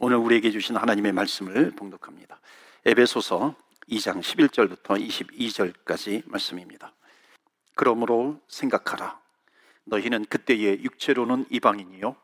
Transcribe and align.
오늘 0.00 0.16
우리에게 0.16 0.50
주신 0.50 0.76
하나님의 0.76 1.12
말씀을 1.12 1.70
봉독합니다. 1.70 2.40
에베소서 2.84 3.54
2장 3.88 4.20
11절부터 4.20 5.00
22절까지 5.08 6.24
말씀입니다. 6.26 6.92
그러므로 7.76 8.40
생각하라. 8.48 9.20
너희는 9.84 10.24
그때의 10.24 10.82
육체로는 10.82 11.46
이방인이요 11.48 12.16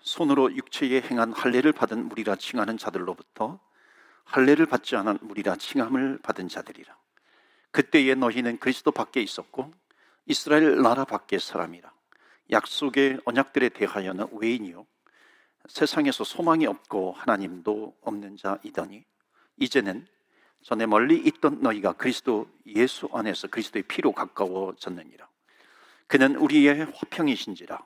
손으로 0.00 0.54
육체에 0.54 1.00
행한 1.00 1.32
할례를 1.32 1.72
받은 1.72 2.08
무리라 2.08 2.36
칭하는 2.36 2.76
자들로부터 2.76 3.58
할례를 4.24 4.66
받지 4.66 4.94
않은 4.94 5.18
무리라 5.22 5.56
칭함을 5.56 6.18
받은 6.22 6.48
자들이라. 6.48 6.94
그때에 7.70 8.14
너희는 8.16 8.58
그리스도 8.58 8.92
밖에 8.92 9.22
있었고 9.22 9.72
이스라엘 10.26 10.82
나라 10.82 11.06
밖의 11.06 11.40
사람이라. 11.40 11.90
약속의 12.50 13.20
언약들에 13.24 13.70
대하여는 13.70 14.26
외인이요 14.32 14.86
세상에서 15.68 16.24
소망이 16.24 16.66
없고 16.66 17.12
하나님도 17.12 17.96
없는 18.02 18.36
자이더니 18.36 19.04
이제는 19.58 20.06
전에 20.62 20.86
멀리 20.86 21.16
있던 21.18 21.60
너희가 21.60 21.92
그리스도 21.94 22.48
예수 22.66 23.08
안에서 23.12 23.48
그리스도의 23.48 23.82
피로 23.84 24.12
가까워졌느니라. 24.12 25.28
그는 26.06 26.36
우리의 26.36 26.86
화평이신지라 26.94 27.84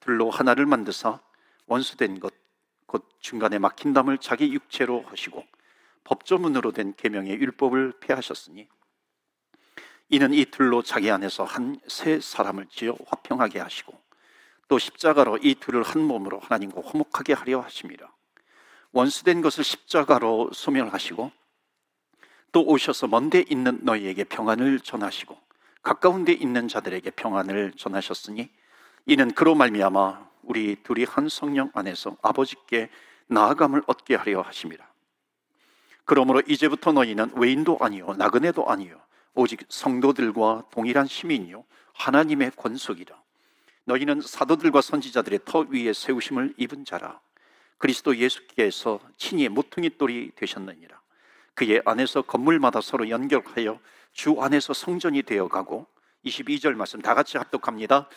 둘로 0.00 0.30
하나를 0.30 0.66
만드사 0.66 1.20
원수된 1.66 2.20
것 2.20 2.34
곧 2.86 3.08
중간에 3.20 3.58
막힌 3.58 3.92
담을 3.92 4.18
자기 4.18 4.52
육체로 4.52 5.02
하시고 5.02 5.44
법조문으로 6.04 6.70
된 6.70 6.94
계명의 6.94 7.34
율법을 7.34 7.94
폐하셨으니 8.00 8.68
이는 10.08 10.32
이 10.32 10.44
둘로 10.44 10.82
자기 10.82 11.10
안에서 11.10 11.44
한 11.44 11.80
새 11.88 12.20
사람을 12.20 12.66
지어 12.70 12.96
화평하게 13.08 13.58
하시고 13.58 14.00
또 14.68 14.78
십자가로 14.78 15.38
이 15.42 15.54
둘을 15.54 15.82
한 15.82 16.02
몸으로 16.02 16.40
하나님과 16.40 16.82
화목하게 16.84 17.34
하려 17.34 17.60
하심이라. 17.60 18.10
원수된 18.92 19.42
것을 19.42 19.62
십자가로 19.62 20.50
소멸하시고 20.52 21.30
또 22.52 22.64
오셔서 22.64 23.06
먼데 23.06 23.44
있는 23.48 23.78
너희에게 23.82 24.24
평안을 24.24 24.80
전하시고 24.80 25.36
가까운 25.82 26.24
데 26.24 26.32
있는 26.32 26.68
자들에게 26.68 27.10
평안을 27.10 27.72
전하셨으니 27.76 28.48
이는 29.06 29.30
그로 29.32 29.54
말미암아 29.54 30.26
우리 30.42 30.76
둘이 30.82 31.04
한 31.04 31.28
성령 31.28 31.70
안에서 31.74 32.16
아버지께 32.22 32.88
나아감을 33.28 33.82
얻게 33.86 34.14
하려 34.14 34.40
하심이라. 34.40 34.86
그러므로 36.04 36.40
이제부터 36.46 36.92
너희는 36.92 37.32
외인도 37.36 37.78
아니요 37.80 38.14
나그네도 38.16 38.68
아니요 38.68 39.00
오직 39.34 39.60
성도들과 39.68 40.64
동일한 40.70 41.06
시민이요 41.06 41.64
하나님의 41.94 42.52
권속이라. 42.56 43.25
너희는 43.86 44.20
사도들과 44.20 44.80
선지자들의 44.80 45.40
터 45.44 45.60
위에 45.60 45.92
세우심을 45.92 46.54
입은 46.56 46.84
자라. 46.84 47.20
그리스도 47.78 48.16
예수께서 48.16 49.00
친히 49.16 49.48
모퉁이 49.48 49.90
돌이 49.96 50.32
되셨느니라. 50.34 51.00
그의 51.54 51.82
안에서 51.84 52.22
건물마다 52.22 52.80
서로 52.80 53.08
연결하여 53.08 53.78
주 54.12 54.40
안에서 54.40 54.72
성전이 54.72 55.22
되어 55.22 55.48
가고 55.48 55.86
22절 56.24 56.74
말씀 56.74 57.00
다 57.00 57.14
같이 57.14 57.38
합독합니다. 57.38 58.08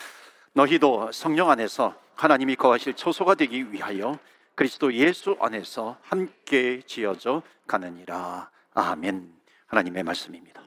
너희도 0.54 1.12
성령 1.12 1.50
안에서 1.50 1.96
하나님이 2.16 2.56
거하실 2.56 2.96
초소가 2.96 3.36
되기 3.36 3.72
위하여 3.72 4.18
그리스도 4.56 4.94
예수 4.94 5.38
안에서 5.40 5.98
함께 6.02 6.82
지어져 6.86 7.44
가느니라. 7.68 8.50
아멘. 8.74 9.34
하나님의 9.68 10.04
말씀입니다. 10.04 10.64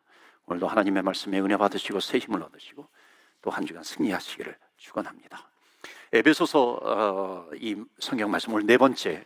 오늘도 0.46 0.68
하나님의 0.68 1.02
말씀에 1.02 1.40
은혜 1.40 1.56
받으시고 1.56 2.00
새 2.00 2.18
힘을 2.18 2.42
얻으시고 2.42 2.88
또 3.42 3.50
한 3.50 3.66
주간 3.66 3.82
승리하시기를 3.82 4.56
축원합니다. 4.82 5.48
에베소서 6.12 6.80
어, 6.82 7.50
이 7.54 7.76
성경 7.98 8.30
말씀 8.30 8.52
오늘 8.52 8.66
네 8.66 8.76
번째 8.76 9.24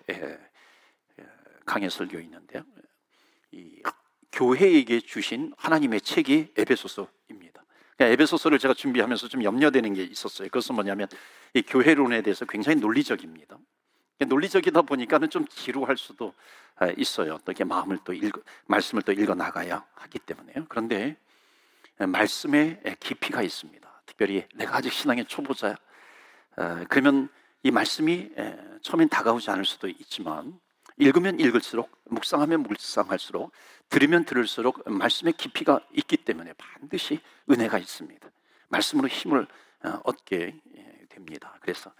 강해 1.65 1.89
설교 1.89 2.19
있는데요. 2.21 2.63
이 3.51 3.83
교회에게 4.33 5.01
주신 5.01 5.53
하나님의 5.57 6.03
책이 6.03 6.53
에베소서입니다. 6.57 7.65
그러니까 7.97 8.13
에베소서를 8.13 8.59
제가 8.59 8.75
준비하면서 8.75 9.29
좀 9.29 9.43
염려되는 9.43 9.95
게 9.95 10.05
있었어요. 10.05 10.49
그것은 10.49 10.75
뭐냐면 10.75 11.09
이 11.55 11.63
교회론에 11.63 12.21
대해서 12.21 12.45
굉장히 12.45 12.79
논리적입니다. 12.79 13.59
논리적이다 14.27 14.83
보니까는 14.83 15.31
좀 15.31 15.47
지루할 15.49 15.97
수도 15.97 16.35
아, 16.77 16.89
있어요. 16.97 17.39
또 17.45 17.53
이렇게 17.53 17.65
마음을 17.65 17.99
또 18.05 18.13
읽어, 18.13 18.41
말씀을 18.67 19.03
또 19.03 19.13
읽어 19.13 19.35
나가야 19.35 19.85
하기 19.95 20.19
때문에요. 20.21 20.67
그런데 20.69 21.17
말씀에 21.99 22.81
깊이가 23.01 23.41
있습니다. 23.43 23.86
특별히 24.07 24.47
내가 24.55 24.77
아직 24.77 24.93
신앙의 24.93 25.27
초보자야. 25.27 25.77
그러면 26.89 27.29
이 27.63 27.71
말씀이 27.71 28.31
처음엔 28.83 29.09
다가오지 29.09 29.51
않을 29.51 29.65
수도 29.65 29.89
있지만 29.89 30.59
읽으면 30.99 31.39
읽을수록 31.41 31.91
묵상하면 32.05 32.63
묵상할수록 32.63 33.53
들으면 33.91 34.25
들을수록 34.25 34.83
말씀의 34.89 35.35
깊이가 35.35 35.81
있기 35.93 36.17
때문에 36.19 36.55
반드시 36.55 37.21
은혜가 37.51 37.79
있습니다. 37.79 38.29
말씀으로 38.69 39.09
힘을 39.09 39.47
어, 39.85 40.01
얻게 40.05 40.59
예, 40.77 41.07
됩니다. 41.09 41.57
그래서 41.61 41.93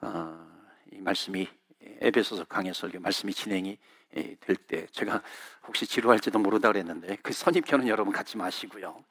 어, 0.00 0.46
이 0.92 1.00
말씀이 1.00 1.48
에베소서 1.80 2.44
강의 2.44 2.74
설교 2.74 3.00
말씀이 3.00 3.32
진행이 3.32 3.70
예, 3.70 3.78
될 4.14 4.56
때 4.56 4.86
제가 4.92 5.22
혹시 5.66 5.86
지루할지도 5.86 6.38
모르다 6.38 6.68
그랬는데 6.68 7.18
그 7.22 7.32
선입견은 7.32 7.88
여러분 7.88 8.12
갖지 8.12 8.36
마시고요. 8.36 9.04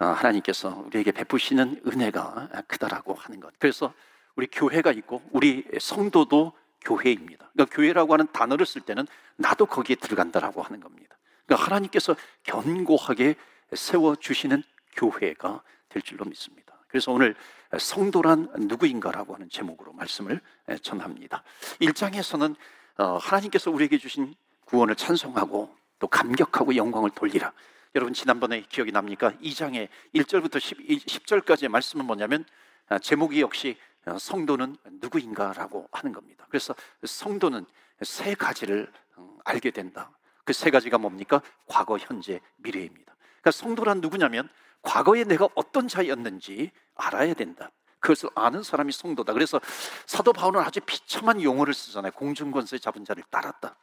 어, 0.00 0.04
하나님께서 0.06 0.84
우리에게 0.86 1.12
베푸시는 1.12 1.82
은혜가 1.86 2.48
크다라고 2.66 3.14
하는 3.14 3.40
것. 3.40 3.52
그래서 3.58 3.92
우리 4.36 4.46
교회가 4.46 4.92
있고 4.92 5.22
우리 5.30 5.64
성도도 5.80 6.52
교회입니다. 6.82 7.50
그러니까 7.52 7.76
교회라고 7.76 8.12
하는 8.14 8.26
단어를 8.32 8.66
쓸 8.66 8.82
때는 8.82 9.06
나도 9.36 9.66
거기에 9.66 9.96
들어간다라고 9.96 10.62
하는 10.62 10.80
겁니다. 10.80 11.16
그러니까 11.46 11.66
하나님께서 11.66 12.16
견고하게 12.44 13.36
세워 13.74 14.16
주시는 14.16 14.62
교회가 14.96 15.62
될 15.88 16.02
줄로 16.02 16.24
믿습니다. 16.24 16.74
그래서 16.88 17.12
오늘 17.12 17.34
성도란 17.78 18.48
누구인가라고 18.58 19.34
하는 19.34 19.48
제목으로 19.48 19.92
말씀을 19.92 20.40
전합니다. 20.82 21.42
1장에서는 21.80 22.52
어, 22.52 22.56
하나님께서 22.96 23.70
우리에게 23.70 23.98
주신 23.98 24.34
구원을 24.66 24.96
찬송하고 24.96 25.74
또 25.98 26.06
감격하고 26.06 26.76
영광을 26.76 27.10
돌리라. 27.10 27.52
여러분 27.94 28.14
지난번에 28.14 28.62
기억이 28.68 28.90
납니까? 28.90 29.32
2장의 29.42 29.88
1절부터 30.14 30.58
10, 30.60 31.26
절까지의 31.26 31.68
말씀은 31.68 32.06
뭐냐면 32.06 32.44
아, 32.88 32.98
제목이 32.98 33.40
역시 33.40 33.76
어, 34.06 34.18
성도는 34.18 34.76
누구인가라고 35.00 35.88
하는 35.92 36.12
겁니다. 36.12 36.46
그래서 36.48 36.74
성도는 37.04 37.66
세 38.02 38.34
가지를 38.34 38.90
음, 39.18 39.38
알게 39.44 39.70
된다. 39.70 40.10
그 40.44 40.52
세 40.52 40.70
가지가 40.70 40.98
뭡니까? 40.98 41.40
과거, 41.66 41.98
현재, 41.98 42.40
미래입니다. 42.56 43.14
그러니까 43.40 43.50
성도란 43.52 44.00
누구냐면 44.00 44.48
과거에 44.82 45.24
내가 45.24 45.48
어떤 45.54 45.86
자였는지 45.86 46.72
알아야 46.94 47.34
된다. 47.34 47.70
그것을 48.02 48.28
아는 48.34 48.62
사람이 48.62 48.92
성도다. 48.92 49.32
그래서 49.32 49.60
사도 50.06 50.32
바울은 50.32 50.60
아주 50.60 50.80
비참한 50.80 51.40
용어를 51.40 51.72
쓰잖아요. 51.72 52.12
공중권세 52.12 52.78
잡은 52.78 53.04
자를 53.04 53.22
따랐다. 53.30 53.76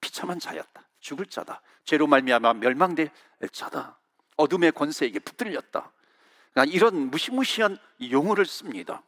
비참한 0.00 0.40
자였다. 0.40 0.82
죽을 1.00 1.26
자다. 1.26 1.60
죄로 1.84 2.06
말미암아 2.06 2.54
멸망될 2.54 3.10
자다. 3.52 3.98
어둠의 4.36 4.72
권세에게 4.72 5.20
붙들렸다. 5.20 5.92
그러니까 6.52 6.74
이런 6.74 7.10
무시무시한 7.10 7.78
용어를 8.10 8.46
씁니다. 8.46 9.02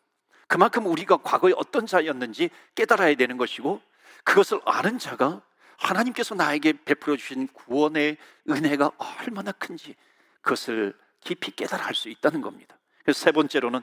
그만큼 0.47 0.87
우리가 0.87 1.19
과거에 1.19 1.53
어떤 1.57 1.87
자였는지 1.87 2.51
깨달아야 2.75 3.15
되는 3.17 3.37
것이고 3.37 3.81
그것을 4.25 4.61
아는 4.65 4.99
자가 4.99 5.43
하나님께서 5.78 6.34
나에게 6.34 6.84
베풀어 6.84 7.17
주신 7.17 7.49
구원의 7.49 8.19
은혜가 8.49 8.93
얼마나 8.99 9.53
큰지 9.53 9.95
그것을 10.43 10.95
깊이 11.21 11.51
깨달아 11.53 11.84
할 11.84 11.95
수 11.95 12.09
있다는 12.09 12.41
겁니다. 12.43 12.78
그래서 13.03 13.21
세 13.21 13.33
번째로는 13.33 13.83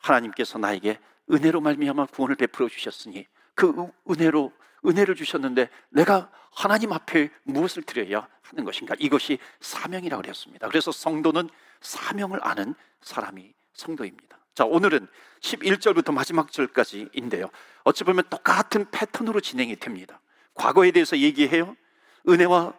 하나님께서 0.00 0.58
나에게 0.58 0.98
은혜로 1.30 1.60
말미암아 1.60 2.06
구원을 2.06 2.36
베풀어 2.36 2.68
주셨으니 2.68 3.26
그 3.54 3.72
은혜로 4.08 4.52
은혜를 4.86 5.14
주셨는데 5.14 5.68
내가 5.90 6.30
하나님 6.52 6.92
앞에 6.92 7.30
무엇을 7.44 7.82
드려야 7.82 8.26
하는 8.42 8.64
것인가? 8.64 8.94
이것이 8.98 9.38
사명이라고 9.60 10.22
그랬습니다. 10.22 10.68
그래서 10.68 10.90
성도는 10.90 11.48
사명을 11.80 12.40
아는 12.42 12.74
사람이 13.02 13.54
성도입니다. 13.74 14.38
자, 14.54 14.64
오늘은 14.64 15.06
11절부터 15.40 16.12
마지막 16.12 16.50
절까지인데요. 16.50 17.50
어찌 17.84 18.04
보면 18.04 18.24
똑같은 18.28 18.90
패턴으로 18.90 19.40
진행이 19.40 19.76
됩니다. 19.76 20.20
과거에 20.54 20.90
대해서 20.90 21.16
얘기해요. 21.16 21.76
은혜와 22.28 22.74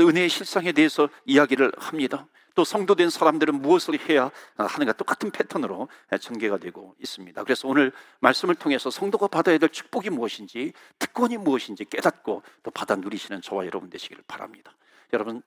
은혜의 0.00 0.28
실상에 0.28 0.72
대해서 0.72 1.08
이야기를 1.24 1.72
합니다. 1.78 2.26
또 2.54 2.64
성도된 2.64 3.10
사람들은 3.10 3.60
무엇을 3.60 4.08
해야 4.08 4.30
하는가 4.56 4.92
똑같은 4.92 5.30
패턴으로 5.30 5.88
전개가 6.20 6.58
되고 6.58 6.94
있습니다. 7.00 7.42
그래서 7.42 7.66
오늘 7.68 7.92
말씀을 8.20 8.54
통해서 8.54 8.90
성도가 8.90 9.26
받아야 9.26 9.58
될 9.58 9.68
축복이 9.68 10.10
무엇인지, 10.10 10.72
특권이 10.98 11.36
무엇인지 11.36 11.84
깨닫고 11.86 12.42
또 12.62 12.70
받아 12.70 12.94
누리시는 12.96 13.42
저와 13.42 13.66
여러분 13.66 13.90
되시기를 13.90 14.22
바랍니다. 14.26 14.74
여러분 15.12 15.42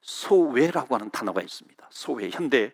소외라고 0.00 0.94
하는 0.94 1.10
단어가 1.10 1.42
있습니다. 1.42 1.88
소외 1.90 2.30
현대 2.30 2.72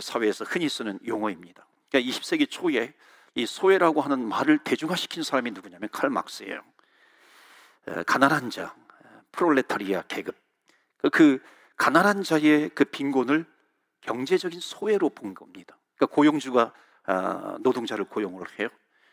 사회에서 0.00 0.44
흔히 0.44 0.68
쓰는 0.68 0.98
용어입니다. 1.06 1.66
그러니까 1.90 2.12
20세기 2.12 2.48
초에 2.50 2.94
이 3.34 3.46
소외라고 3.46 4.00
하는 4.00 4.28
말을 4.28 4.58
대중화시킨 4.58 5.22
사람이 5.22 5.50
누구냐면 5.52 5.88
칼 5.90 6.10
막스예요. 6.10 6.62
가난한 8.06 8.50
자, 8.50 8.74
프롤레타리아 9.32 10.02
계급, 10.02 10.36
그, 10.98 11.10
그 11.10 11.42
가난한 11.82 12.22
자의 12.22 12.68
그 12.76 12.84
빈곤을 12.84 13.44
경제적인 14.02 14.60
소외로 14.60 15.08
본 15.08 15.34
겁니다. 15.34 15.76
그러니까 15.96 16.14
고용주가 16.14 16.72
아, 17.06 17.56
노동자를 17.58 18.04
고용을 18.04 18.46
해요. 18.60 18.68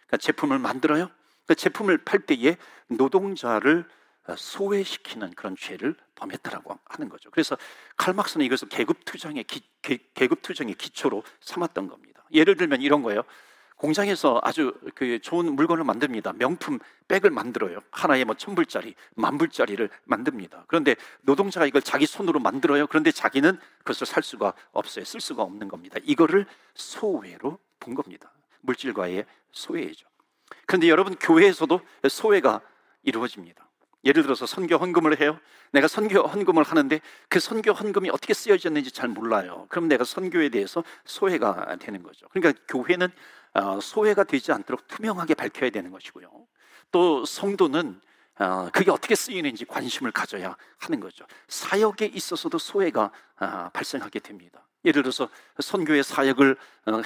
그러니까 0.05 0.17
제품을 0.17 0.59
만들어요. 0.59 1.09
그 1.47 1.55
제품을 1.55 1.97
팔 2.05 2.19
때에 2.19 2.57
노동자를 2.87 3.89
소외시키는 4.37 5.31
그런 5.31 5.55
죄를 5.57 5.95
범했다라고 6.13 6.77
하는 6.85 7.09
거죠. 7.09 7.31
그래서 7.31 7.57
칼막스는 7.97 8.45
이것을 8.45 8.69
계급 8.69 9.03
투쟁의 9.03 9.45
기, 9.45 9.63
계 9.81 10.27
급 10.27 10.43
투쟁의 10.43 10.75
기초로 10.75 11.23
삼았던 11.41 11.87
겁니다. 11.87 12.23
예를 12.31 12.55
들면 12.55 12.83
이런 12.83 13.01
거예요. 13.01 13.23
공장에서 13.79 14.41
아주 14.43 14.73
그 14.93 15.19
좋은 15.19 15.55
물건을 15.55 15.85
만듭니다. 15.85 16.33
명품 16.33 16.79
백을 17.07 17.29
만들어요. 17.29 17.79
하나에 17.91 18.25
뭐 18.25 18.35
천불짜리, 18.35 18.93
만불짜리를 19.15 19.89
만듭니다. 20.03 20.65
그런데 20.67 20.97
노동자가 21.21 21.65
이걸 21.65 21.81
자기 21.81 22.05
손으로 22.05 22.41
만들어요. 22.41 22.87
그런데 22.87 23.11
자기는 23.11 23.57
그것을 23.79 24.05
살 24.05 24.21
수가 24.21 24.53
없어요. 24.73 25.05
쓸 25.05 25.21
수가 25.21 25.43
없는 25.43 25.69
겁니다. 25.69 25.97
이거를 26.03 26.45
소외로 26.75 27.57
본 27.79 27.95
겁니다. 27.95 28.31
물질과의 28.61 29.25
소외죠. 29.53 30.07
그런데 30.65 30.89
여러분 30.89 31.15
교회에서도 31.15 31.79
소외가 32.09 32.59
이루어집니다. 33.03 33.68
예를 34.03 34.23
들어서 34.23 34.45
선교 34.45 34.77
헌금을 34.77 35.19
해요. 35.19 35.39
내가 35.71 35.87
선교 35.87 36.21
헌금을 36.21 36.63
하는데 36.63 37.01
그 37.27 37.39
선교 37.39 37.71
헌금이 37.71 38.09
어떻게 38.09 38.33
쓰여졌는지 38.33 38.91
잘 38.91 39.09
몰라요. 39.09 39.65
그럼 39.69 39.87
내가 39.87 40.03
선교에 40.03 40.49
대해서 40.49 40.83
소외가 41.05 41.75
되는 41.77 42.01
거죠. 42.01 42.27
그러니까 42.29 42.61
교회는 42.67 43.09
어, 43.53 43.79
소외가 43.81 44.23
되지 44.23 44.51
않도록 44.51 44.87
투명하게 44.87 45.33
밝혀야 45.33 45.69
되는 45.69 45.91
것이고요. 45.91 46.29
또 46.91 47.25
성도는 47.25 47.99
어, 48.39 48.69
그게 48.71 48.89
어떻게 48.89 49.15
쓰이는지 49.15 49.65
관심을 49.65 50.11
가져야 50.11 50.55
하는 50.77 50.99
거죠. 50.99 51.25
사역에 51.49 52.05
있어서도 52.05 52.57
소외가 52.57 53.11
어, 53.39 53.69
발생하게 53.73 54.19
됩니다. 54.19 54.65
예를 54.85 55.03
들어서 55.03 55.29
선교의 55.59 56.03
사역을 56.03 56.55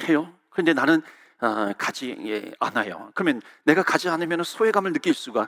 해요. 0.08 0.32
그런데 0.52 0.74
나는 0.74 1.02
가지 1.78 2.54
않아요. 2.60 3.12
그러면 3.16 3.42
내가 3.64 3.84
가지 3.84 4.10
않으면 4.10 4.44
소외감을 4.44 4.94
느낄 4.94 5.14
수가 5.14 5.48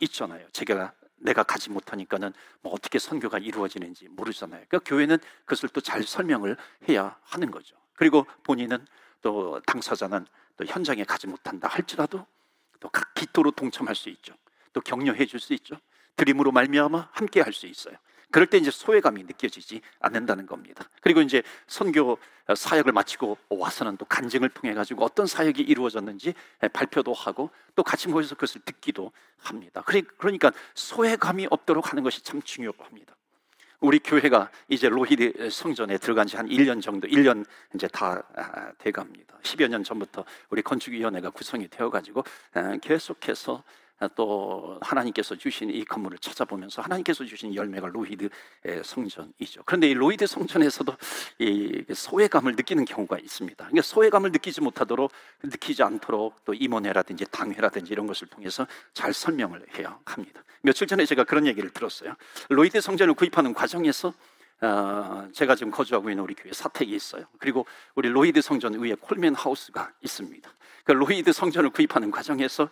있잖아요. 0.00 0.46
제가 0.52 0.92
내가 1.16 1.42
가지 1.44 1.70
못하니까는 1.70 2.32
뭐 2.62 2.72
어떻게 2.72 2.98
선교가 2.98 3.38
이루어지는지 3.38 4.08
모르잖아요. 4.08 4.64
그러니까 4.68 4.78
교회는 4.88 5.18
그것을 5.44 5.68
또 5.68 5.80
잘 5.80 6.02
설명을 6.02 6.56
해야 6.88 7.16
하는 7.22 7.50
거죠. 7.50 7.76
그리고 7.94 8.26
본인은 8.42 8.86
또 9.20 9.60
당사자는 9.66 10.26
또 10.56 10.64
현장에 10.64 11.04
가지 11.04 11.26
못한다 11.28 11.68
할지라도 11.68 12.26
또 12.80 12.88
각 12.90 13.14
기도로 13.14 13.52
동참할 13.52 13.94
수 13.94 14.08
있죠. 14.10 14.34
또 14.72 14.80
격려해 14.80 15.26
줄 15.26 15.38
수 15.38 15.52
있죠. 15.54 15.76
드림으로 16.16 16.50
말미암아 16.52 17.10
함께 17.12 17.40
할 17.40 17.52
수 17.52 17.66
있어요. 17.66 17.96
그럴 18.32 18.46
때 18.46 18.58
이제 18.58 18.70
소외감이 18.70 19.22
느껴지지 19.24 19.80
않는다는 20.00 20.46
겁니다. 20.46 20.88
그리고 21.00 21.20
이제 21.20 21.42
선교 21.66 22.18
사역을 22.54 22.92
마치고 22.92 23.36
와서는 23.50 23.96
또 23.98 24.04
간증을 24.06 24.48
통해 24.48 24.74
가지고 24.74 25.04
어떤 25.04 25.26
사역이 25.26 25.62
이루어졌는지 25.62 26.34
발표도 26.72 27.12
하고 27.12 27.50
또 27.76 27.82
같이 27.82 28.08
모여서 28.08 28.34
그것을 28.34 28.62
듣기도 28.64 29.12
합니다. 29.38 29.84
그러니까 30.18 30.50
소외감이 30.74 31.46
없도록 31.50 31.92
하는 31.92 32.02
것이 32.02 32.24
참 32.24 32.42
중요합니다. 32.42 33.14
우리 33.80 33.98
교회가 33.98 34.48
이제 34.68 34.88
로히드 34.88 35.50
성전에 35.50 35.98
들어간 35.98 36.26
지 36.26 36.36
한 36.36 36.46
1년 36.48 36.80
정도, 36.80 37.08
1년 37.08 37.44
이제 37.74 37.88
다 37.88 38.22
아, 38.36 38.72
돼갑니다. 38.78 39.38
10여 39.42 39.68
년 39.68 39.82
전부터 39.82 40.24
우리 40.50 40.62
건축위원회가 40.62 41.30
구성이 41.30 41.66
되어가지고 41.68 42.22
아, 42.54 42.76
계속해서 42.80 43.64
또 44.08 44.78
하나님께서 44.80 45.36
주신 45.36 45.70
이 45.70 45.84
건물을 45.84 46.18
찾아보면서 46.18 46.82
하나님께서 46.82 47.24
주신 47.24 47.54
열매가 47.54 47.88
로히드 47.88 48.28
성전이죠. 48.84 49.62
그런데 49.64 49.88
이 49.88 49.94
로히드 49.94 50.26
성전에서도 50.26 50.96
이 51.38 51.84
소외감을 51.92 52.56
느끼는 52.56 52.84
경우가 52.84 53.18
있습니다. 53.18 53.64
그러니까 53.64 53.82
소외감을 53.82 54.32
느끼지 54.32 54.60
못하도록 54.60 55.10
느끼지 55.42 55.82
않도록 55.82 56.44
또 56.44 56.54
임원회라든지 56.54 57.26
당회라든지 57.30 57.92
이런 57.92 58.06
것을 58.06 58.28
통해서 58.28 58.66
잘 58.92 59.12
설명을 59.12 59.66
해야 59.78 59.98
합니다. 60.04 60.42
며칠 60.62 60.86
전에 60.86 61.04
제가 61.04 61.24
그런 61.24 61.46
얘기를 61.46 61.70
들었어요. 61.70 62.14
로히드 62.48 62.80
성전을 62.80 63.14
구입하는 63.14 63.52
과정에서 63.52 64.14
어, 64.62 65.28
제가 65.32 65.56
지금 65.56 65.72
거주하고 65.72 66.08
있는 66.08 66.22
우리 66.22 66.34
교회 66.34 66.52
사택이 66.52 66.94
있어요. 66.94 67.24
그리고 67.38 67.66
우리 67.94 68.08
로이드 68.08 68.40
성전 68.40 68.74
위에 68.74 68.94
콜맨 68.94 69.34
하우스가 69.34 69.92
있습니다. 70.02 70.50
그 70.84 70.92
로이드 70.92 71.32
성전을 71.32 71.70
구입하는 71.70 72.10
과정에서 72.10 72.68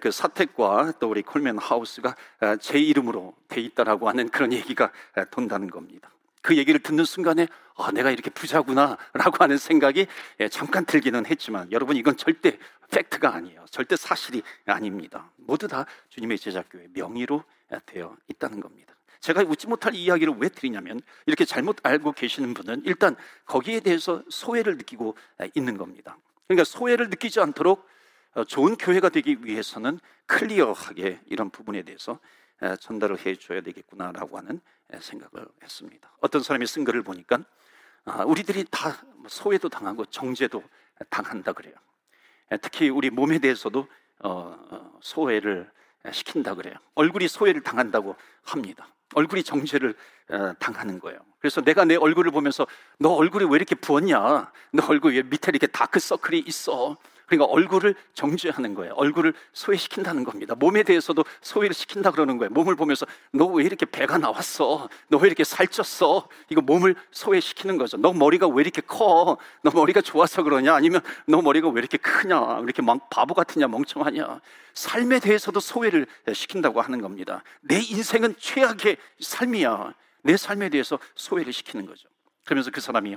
그 0.00 0.10
사택과 0.10 0.94
또 0.98 1.08
우리 1.08 1.22
콜맨 1.22 1.58
하우스가 1.58 2.16
제 2.60 2.78
이름으로 2.78 3.34
돼 3.48 3.60
있다라고 3.60 4.08
하는 4.08 4.28
그런 4.28 4.52
얘기가 4.52 4.90
돈다는 5.30 5.68
겁니다. 5.70 6.10
그 6.42 6.56
얘기를 6.56 6.80
듣는 6.80 7.04
순간에 7.04 7.48
아, 7.76 7.90
내가 7.90 8.10
이렇게 8.10 8.30
부자구나라고 8.30 9.36
하는 9.38 9.58
생각이 9.58 10.06
예, 10.40 10.48
잠깐 10.48 10.86
들기는 10.86 11.26
했지만 11.26 11.70
여러분 11.72 11.96
이건 11.96 12.16
절대 12.16 12.58
fact가 12.90 13.34
아니에요. 13.34 13.64
절대 13.70 13.96
사실이 13.96 14.42
아닙니다. 14.64 15.30
모두 15.36 15.68
다 15.68 15.84
주님의 16.08 16.38
제자교회 16.38 16.88
명의로 16.94 17.42
되어 17.84 18.16
있다는 18.28 18.60
겁니다. 18.60 18.95
제가 19.20 19.42
웃지 19.42 19.66
못할 19.66 19.94
이야기를 19.94 20.34
왜 20.38 20.48
드리냐면 20.48 21.00
이렇게 21.26 21.44
잘못 21.44 21.78
알고 21.82 22.12
계시는 22.12 22.54
분은 22.54 22.82
일단 22.84 23.16
거기에 23.44 23.80
대해서 23.80 24.22
소외를 24.28 24.76
느끼고 24.76 25.16
있는 25.54 25.76
겁니다. 25.76 26.18
그러니까 26.46 26.64
소외를 26.64 27.10
느끼지 27.10 27.40
않도록 27.40 27.86
어, 28.34 28.44
좋은 28.44 28.76
교회가 28.76 29.08
되기 29.08 29.38
위해서는 29.44 29.98
클리어하게 30.26 31.20
이런 31.26 31.50
부분에 31.50 31.82
대해서 31.82 32.18
전달을 32.80 33.24
해줘야 33.24 33.60
되겠구나라고 33.60 34.38
하는 34.38 34.60
생각을 34.98 35.46
했습니다. 35.62 36.10
어떤 36.20 36.42
사람이 36.42 36.66
쓴 36.66 36.84
글을 36.84 37.02
보니까 37.02 37.38
아, 38.04 38.24
우리들이 38.24 38.64
다 38.70 38.96
소외도 39.28 39.68
당하고 39.68 40.06
정죄도 40.06 40.62
당한다 41.10 41.52
그래요. 41.52 41.74
특히 42.62 42.88
우리 42.88 43.10
몸에 43.10 43.38
대해서도 43.38 43.88
어, 44.20 44.56
어, 44.70 44.98
소외를 45.02 45.70
시킨다 46.12 46.54
그래요. 46.54 46.74
얼굴이 46.94 47.28
소외를 47.28 47.62
당한다고 47.62 48.16
합니다. 48.44 48.88
얼굴이 49.14 49.42
정죄를 49.42 49.94
어, 50.30 50.52
당하는 50.58 50.98
거예요. 50.98 51.18
그래서 51.38 51.60
내가 51.60 51.84
내 51.84 51.94
얼굴을 51.96 52.32
보면서 52.32 52.66
너 52.98 53.10
얼굴이 53.10 53.44
왜 53.44 53.56
이렇게 53.56 53.74
부었냐? 53.74 54.50
너 54.72 54.86
얼굴 54.88 55.14
왜 55.14 55.22
밑에 55.22 55.50
이렇게 55.50 55.66
dark 55.68 56.00
circle이 56.00 56.40
있어? 56.46 56.96
그러니까 57.26 57.44
얼굴을 57.52 57.94
정죄하는 58.14 58.74
거예요. 58.74 58.94
얼굴을 58.94 59.34
소외시킨다는 59.52 60.22
겁니다. 60.24 60.54
몸에 60.54 60.84
대해서도 60.84 61.24
소외를 61.40 61.74
시킨다 61.74 62.10
그러는 62.12 62.38
거예요. 62.38 62.50
몸을 62.52 62.76
보면서 62.76 63.04
너 63.32 63.46
왜 63.46 63.64
이렇게 63.64 63.84
배가 63.86 64.16
나왔어? 64.18 64.88
너 65.08 65.18
왜 65.18 65.26
이렇게 65.26 65.42
살쪘어? 65.42 66.28
이거 66.50 66.60
몸을 66.60 66.94
소외시키는 67.10 67.78
거죠. 67.78 67.96
너 67.96 68.12
머리가 68.12 68.46
왜 68.48 68.62
이렇게 68.62 68.80
커? 68.80 69.38
너 69.62 69.70
머리가 69.72 70.00
좋아서 70.02 70.42
그러냐? 70.44 70.74
아니면 70.74 71.00
너 71.26 71.42
머리가 71.42 71.68
왜 71.68 71.80
이렇게 71.80 71.96
크냐? 71.98 72.58
왜 72.58 72.62
이렇게 72.62 72.82
바보 73.10 73.34
같으냐? 73.34 73.66
멍청하냐? 73.68 74.40
삶에 74.74 75.18
대해서도 75.20 75.58
소외를 75.58 76.06
시킨다고 76.32 76.80
하는 76.80 77.00
겁니다. 77.00 77.42
내 77.60 77.76
인생은 77.80 78.36
최악의 78.38 78.98
삶이야. 79.20 79.94
내 80.22 80.36
삶에 80.36 80.68
대해서 80.68 80.98
소외를 81.16 81.52
시키는 81.52 81.86
거죠. 81.86 82.08
그러면서 82.44 82.70
그 82.70 82.80
사람이 82.80 83.16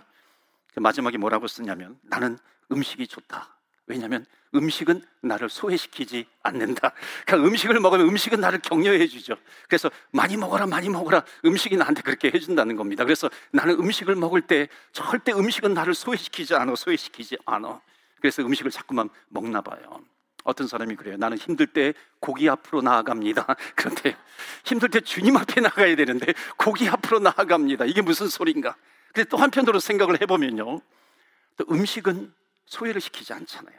그 0.74 0.80
마지막에 0.80 1.18
뭐라고 1.18 1.48
쓰냐면 1.48 2.00
나는 2.04 2.38
음식이 2.72 3.08
좋다. 3.08 3.59
왜냐하면 3.90 4.24
음식은 4.54 5.02
나를 5.22 5.50
소외시키지 5.50 6.28
않는다. 6.44 6.94
그러니까 7.26 7.50
음식을 7.50 7.80
먹으면 7.80 8.08
음식은 8.08 8.40
나를 8.40 8.60
격려해 8.60 9.08
주죠. 9.08 9.36
그래서 9.68 9.90
많이 10.12 10.38
먹어라, 10.38 10.68
많이 10.68 10.90
먹어라. 10.90 11.24
음식이 11.44 11.76
나한테 11.76 12.04
그렇게 12.04 12.32
해준다는 12.32 12.76
겁니다. 12.76 13.04
그래서 13.04 13.30
나는 13.52 13.80
음식을 13.80 14.16
먹을 14.16 14.42
때 14.42 14.70
절대 14.94 15.34
음식은 15.34 15.74
나를 15.74 15.96
소외시키지 15.96 16.54
않아, 16.54 16.76
소외시키지 16.76 17.38
않아. 17.46 17.82
그래서 18.22 18.44
음식을 18.44 18.70
자꾸만 18.70 19.10
먹나 19.28 19.62
봐요. 19.62 20.02
어떤 20.44 20.68
사람이 20.68 20.96
그래요. 20.96 21.18
나는 21.18 21.38
힘들 21.38 21.66
때 21.66 21.94
고기 22.20 22.48
앞으로 22.48 22.84
나아갑니다. 22.84 23.56
그런데 23.76 24.16
힘들 24.66 24.90
때 24.90 25.02
주님 25.02 25.36
앞에 25.36 25.62
나가야 25.62 25.96
되는데 25.96 26.34
고기 26.58 26.88
앞으로 26.88 27.20
나아갑니다. 27.20 27.86
이게 27.86 28.04
무슨 28.04 28.28
소리인가? 28.28 28.76
근데 29.14 29.28
또 29.28 29.38
한편으로 29.38 29.80
생각을 29.80 30.22
해보면요. 30.22 30.80
또 31.58 31.66
음식은 31.72 32.32
소외를 32.70 33.02
시키지 33.02 33.34
않잖아요. 33.34 33.78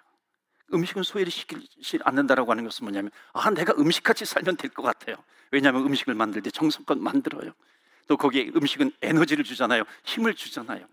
음식은 0.72 1.02
소외를 1.02 1.32
시키지 1.32 1.98
않는다라고 2.04 2.50
하는 2.50 2.64
것은 2.64 2.84
뭐냐면 2.84 3.10
아 3.32 3.50
내가 3.50 3.72
음식같이 3.78 4.24
살면 4.24 4.56
될 4.56 4.70
것 4.70 4.82
같아요. 4.82 5.16
왜냐하면 5.50 5.84
음식을 5.86 6.14
만들 6.14 6.42
때 6.42 6.50
정성껏 6.50 6.98
만들어요. 6.98 7.52
또 8.06 8.16
거기에 8.16 8.50
음식은 8.54 8.92
에너지를 9.02 9.44
주잖아요. 9.44 9.84
힘을 10.04 10.34
주잖아요. 10.34 10.86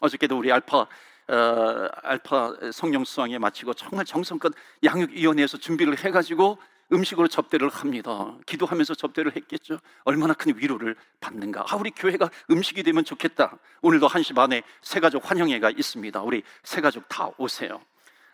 어저께도 0.00 0.38
우리 0.38 0.52
알파 0.52 0.86
어, 1.30 1.88
알파 2.02 2.54
성령 2.72 3.04
수양에 3.04 3.36
마치고 3.38 3.74
정말 3.74 4.06
정성껏 4.06 4.52
양육위원회에서 4.82 5.58
준비를 5.58 5.98
해가지고 5.98 6.58
음식으로 6.92 7.28
접대를 7.28 7.68
합니다. 7.68 8.36
기도하면서 8.46 8.94
접대를 8.94 9.36
했겠죠. 9.36 9.78
얼마나 10.04 10.34
큰 10.34 10.56
위로를 10.56 10.96
받는가. 11.20 11.64
아, 11.68 11.76
우리 11.76 11.90
교회가 11.90 12.30
음식이 12.50 12.82
되면 12.82 13.04
좋겠다. 13.04 13.58
오늘도 13.82 14.08
1시 14.08 14.34
반에 14.34 14.62
새가족 14.82 15.30
환영회가 15.30 15.70
있습니다. 15.70 16.22
우리 16.22 16.42
새가족 16.62 17.08
다 17.08 17.30
오세요. 17.36 17.80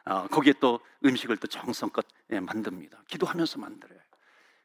아, 0.05 0.27
거기에 0.29 0.55
또 0.61 0.81
음식을 1.05 1.39
또 1.39 1.47
정성껏 1.47 2.05
예, 2.31 2.41
만듭니다. 2.41 3.03
기도하면서 3.09 3.59
만들어요. 3.59 3.99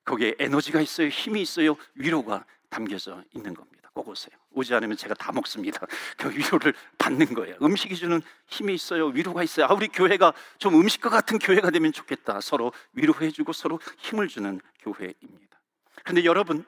거기에 0.06 0.36
에너지가 0.40 0.82
있어요, 0.82 1.08
힘이 1.08 1.42
있어요, 1.42 1.76
위로가 1.96 2.46
담겨져 2.70 3.24
있는 3.34 3.54
겁니다. 3.54 3.79
꼭 3.94 4.08
오세요. 4.08 4.36
오지 4.52 4.74
않으면 4.74 4.98
제가 4.98 5.14
다 5.14 5.32
먹습니다. 5.32 5.86
그 6.18 6.30
위로를 6.32 6.74
받는 6.98 7.34
거예요. 7.34 7.56
음식이 7.62 7.96
주는 7.96 8.22
힘이 8.48 8.74
있어요, 8.76 9.08
위로가 9.08 9.44
있어요. 9.44 9.66
아, 9.68 9.74
우리 9.74 9.88
교회가 9.88 10.34
좀 10.58 10.76
음식과 10.76 11.10
같은 11.10 11.40
교회가 11.40 11.70
되면 11.72 11.92
좋겠다. 11.92 12.42
서로 12.42 12.72
위로해주고 12.94 13.54
서로 13.54 13.80
힘을 13.98 14.28
주는 14.28 14.60
교회입니다. 14.80 15.60
그런데 16.04 16.26
여러분, 16.26 16.66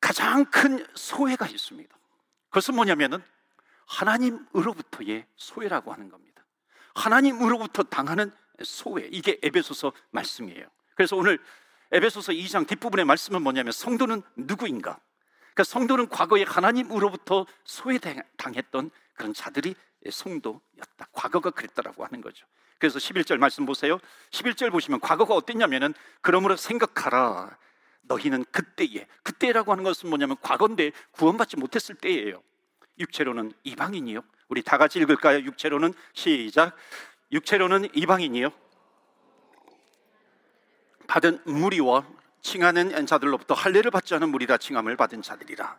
가장 0.00 0.44
큰 0.46 0.84
소외가 0.94 1.46
있습니다. 1.46 1.94
그것은 2.48 2.74
뭐냐면은 2.74 3.22
하나님으로부터의 3.86 5.26
소외라고 5.36 5.92
하는 5.92 6.08
겁니다. 6.08 6.44
하나님으로부터 6.94 7.82
당하는 7.84 8.32
소외. 8.62 9.08
이게 9.10 9.38
에베소서 9.42 9.92
말씀이에요. 10.10 10.66
그래서 10.94 11.16
오늘 11.16 11.38
에베소서 11.92 12.32
2장 12.32 12.66
뒷부분의 12.66 13.04
말씀은 13.04 13.42
뭐냐면 13.42 13.72
성도는 13.72 14.22
누구인가? 14.36 14.98
그러니까 15.54 15.64
성도는 15.64 16.08
과거에 16.08 16.44
하나님으로부터 16.44 17.46
소외당했던 17.64 18.90
그런 19.14 19.34
자들이 19.34 19.74
성도였다. 20.10 21.08
과거가 21.12 21.50
그랬다라고 21.50 22.04
하는 22.04 22.20
거죠. 22.20 22.46
그래서 22.78 22.98
11절 22.98 23.36
말씀 23.38 23.66
보세요. 23.66 23.98
11절 24.30 24.70
보시면 24.72 25.00
과거가 25.00 25.34
어땠냐면은 25.34 25.92
그러므로 26.22 26.56
생각하라. 26.56 27.58
너희는 28.02 28.44
그때에 28.50 29.06
그때라고 29.22 29.72
하는 29.72 29.84
것은 29.84 30.08
뭐냐면 30.08 30.36
과거인데 30.40 30.92
구원받지 31.12 31.56
못했을 31.58 31.94
때예요. 31.94 32.42
육체로는 32.98 33.52
이방인이요. 33.64 34.22
우리 34.48 34.62
다 34.62 34.78
같이 34.78 34.98
읽을까요? 34.98 35.40
육체로는 35.40 35.92
시작. 36.14 36.74
육체로는 37.32 37.88
이방인이요. 37.94 38.50
받은 41.06 41.40
무리와 41.44 42.06
칭하는 42.42 43.06
자들로부터 43.06 43.54
할례를 43.54 43.90
받지 43.90 44.14
않은 44.14 44.28
무리라 44.30 44.56
칭함을 44.56 44.96
받은 44.96 45.22
자들이라. 45.22 45.78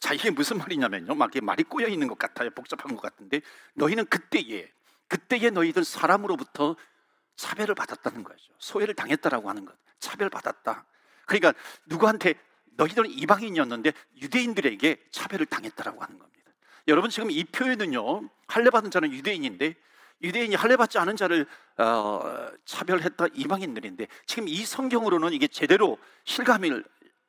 자, 0.00 0.14
이게 0.14 0.30
무슨 0.30 0.58
말이냐면요. 0.58 1.14
막 1.14 1.30
말이 1.42 1.62
꼬여 1.62 1.86
있는 1.86 2.08
것 2.08 2.18
같아요. 2.18 2.50
복잡한 2.50 2.94
것 2.96 3.02
같은데 3.02 3.40
너희는 3.74 4.06
그때에 4.06 4.70
그때에 5.08 5.50
너희들 5.50 5.84
사람으로부터 5.84 6.76
차별을 7.36 7.74
받았다는 7.74 8.24
거죠. 8.24 8.52
소외를 8.58 8.94
당했다라고 8.94 9.48
하는 9.48 9.64
것. 9.64 9.74
차별받았다. 10.00 10.86
그러니까 11.26 11.54
누구한테 11.86 12.34
너희들은 12.76 13.10
이방인이었는데 13.10 13.92
유대인들에게 14.20 15.08
차별을 15.10 15.46
당했다라고 15.46 16.02
하는 16.02 16.18
겁니다. 16.18 16.50
여러분 16.88 17.10
지금 17.10 17.30
이 17.30 17.44
표현은요. 17.44 18.28
할례 18.48 18.70
받은 18.70 18.90
자는 18.90 19.12
유대인인데 19.12 19.76
유대인이 20.22 20.54
할례 20.54 20.76
받지 20.76 20.98
않은 20.98 21.16
자를 21.16 21.46
어, 21.78 22.48
차별했다 22.64 23.26
이방인들인데 23.34 24.06
지금 24.26 24.48
이 24.48 24.64
성경으로는 24.64 25.32
이게 25.32 25.48
제대로 25.48 25.98
실감을 26.24 26.84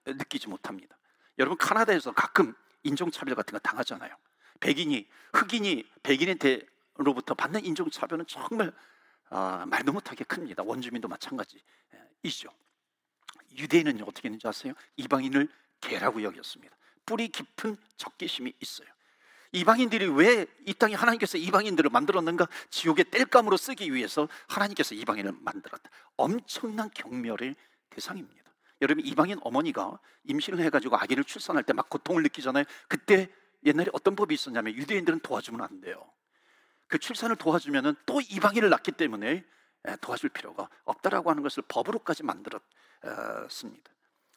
느끼지 0.06 0.48
못합니다. 0.48 0.98
여러분 1.40 1.58
카나다에서 1.58 2.12
가끔 2.12 2.54
인종차별 2.84 3.36
같은 3.36 3.54
거 3.54 3.60
당하잖아요. 3.60 4.16
백인이 4.60 5.08
흑인이 5.34 5.90
백인한테로부터 6.04 7.34
받는 7.34 7.66
인종차별은 7.66 8.26
정말 8.28 8.72
어, 9.30 9.64
말도 9.66 9.92
못하게 9.92 10.24
큽니다. 10.26 10.64
원주민도 10.64 11.08
마찬가지이죠. 11.08 12.50
유대인은 13.58 14.04
어떻게 14.04 14.28
했는지 14.28 14.48
아세요? 14.48 14.74
이방인을 14.98 15.48
개라고 15.82 16.22
여겼습니다. 16.22 16.76
뿌리 17.06 17.28
깊은 17.28 17.78
적개심이 17.98 18.54
있어요. 18.60 18.88
이방인들이 19.54 20.08
왜 20.08 20.46
이 20.66 20.74
땅에 20.74 20.96
하나님께서 20.96 21.38
이방인들을 21.38 21.90
만들었는가? 21.90 22.48
지옥의 22.70 23.06
땔감으로 23.06 23.58
쓰기 23.58 23.94
위해서 23.94 24.28
하나님께서 24.48 24.96
이방인을 24.96 25.34
만들었다. 25.42 25.90
엄청난 26.18 26.90
경멸의 26.94 27.56
대상입니다. 27.90 28.44
여러분 28.82 29.06
이방인 29.06 29.40
어머니가 29.42 30.00
임신을 30.26 30.60
해가지고 30.60 30.98
아기를 30.98 31.24
출산할 31.24 31.64
때 31.64 31.74
막 31.74 31.90
고통을 31.90 32.24
느끼잖아요. 32.24 32.66
그때 32.88 33.30
옛날에 33.66 33.90
어떤 33.94 34.16
법이 34.16 34.34
있었냐면 34.34 34.74
유대인들은 34.76 35.20
도와주면 35.22 35.62
안 35.62 35.82
돼요. 35.82 36.04
그 36.88 36.98
출산을 37.00 37.36
도와주면은 37.38 37.96
또 38.06 38.22
이방인을 38.22 38.70
낳기 38.70 38.92
때문에 38.94 39.46
도와줄 40.02 40.30
필요가 40.30 40.70
없다라고 40.86 41.30
하는 41.30 41.44
것을 41.44 41.64
법으로까지 41.68 42.24
만들었습니다. 42.24 43.92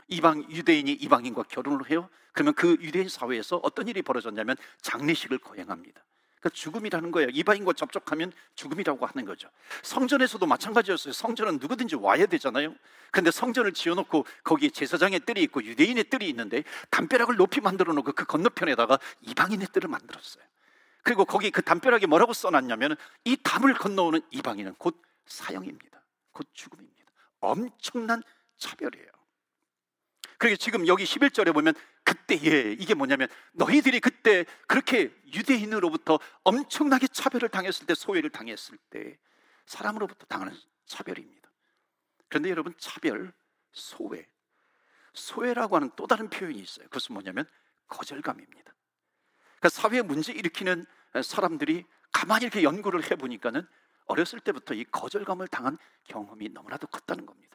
이방 0.08 0.50
유대인이 0.50 0.92
이방인과 0.92 1.44
결혼을 1.44 1.90
해요. 1.90 2.08
그러면 2.32 2.54
그 2.54 2.76
유대인 2.80 3.08
사회에서 3.08 3.60
어떤 3.62 3.88
일이 3.88 4.02
벌어졌냐면 4.02 4.56
장례식을 4.82 5.38
거행합니다. 5.38 6.02
그 6.40 6.50
죽음이라는 6.50 7.10
거예요. 7.10 7.28
이방인과 7.32 7.72
접촉하면 7.72 8.32
죽음이라고 8.54 9.04
하는 9.06 9.25
거죠. 9.25 9.48
성전에서도 9.82 10.44
마찬가지였어요. 10.46 11.12
성전은 11.12 11.58
누구든지 11.58 11.96
와야 11.96 12.26
되잖아요. 12.26 12.75
그런데 13.10 13.30
성전을 13.30 13.72
지어놓고 13.72 14.26
거기에 14.44 14.70
제사장의 14.70 15.20
뜰이 15.20 15.42
있고 15.44 15.64
유대인의 15.64 16.04
뜰이 16.04 16.28
있는데 16.28 16.62
담벼락을 16.90 17.36
높이 17.36 17.60
만들어 17.60 17.92
놓고 17.94 18.12
그 18.12 18.26
건너편에다가 18.26 18.98
이방인의 19.22 19.68
뜰을 19.72 19.88
만들었어요. 19.88 20.44
그리고 21.02 21.25
거기 21.25 21.50
그 21.50 21.62
담벼락에 21.62 22.06
뭐라고 22.06 22.32
써놨냐면 22.32 22.96
이 23.25 23.36
담을 23.42 23.75
건너오는 23.75 24.20
이방인은 24.30 24.75
곧 24.78 25.00
사형입니다. 25.26 26.02
곧 26.32 26.46
죽음입니다. 26.52 27.12
엄청난 27.40 28.22
차별이에요. 28.58 29.15
그리고 30.38 30.56
지금 30.56 30.86
여기 30.86 31.04
11절에 31.04 31.52
보면 31.52 31.74
그때에 32.04 32.72
이게 32.78 32.94
뭐냐면 32.94 33.28
너희들이 33.52 34.00
그때 34.00 34.44
그렇게 34.66 35.14
유대인으로부터 35.32 36.18
엄청나게 36.44 37.08
차별을 37.08 37.48
당했을 37.48 37.86
때 37.86 37.94
소외를 37.94 38.30
당했을 38.30 38.76
때 38.90 39.18
사람으로부터 39.66 40.26
당하는 40.26 40.54
차별입니다. 40.86 41.50
그런데 42.28 42.50
여러분 42.50 42.74
차별, 42.78 43.32
소외, 43.72 44.28
소외라고 45.14 45.76
하는 45.76 45.90
또 45.96 46.06
다른 46.06 46.28
표현이 46.28 46.58
있어요. 46.58 46.86
그것은 46.86 47.14
뭐냐면 47.14 47.46
거절감입니다. 47.88 48.74
그러니까 49.58 49.68
사회에 49.68 50.02
문제 50.02 50.32
일으키는 50.32 50.84
사람들이 51.22 51.84
가만히 52.12 52.44
이렇게 52.44 52.62
연구를 52.62 53.10
해보니까는 53.10 53.66
어렸을 54.06 54.40
때부터 54.40 54.74
이 54.74 54.84
거절감을 54.84 55.48
당한 55.48 55.78
경험이 56.04 56.48
너무나도 56.50 56.86
컸다는 56.88 57.26
겁니다. 57.26 57.45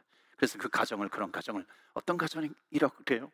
그래서 0.42 0.58
그 0.58 0.70
가정을 0.70 1.08
그런 1.10 1.32
가정을 1.32 1.64
어떤 1.94 2.18
가정이라고 2.18 2.96
그래요? 3.06 3.32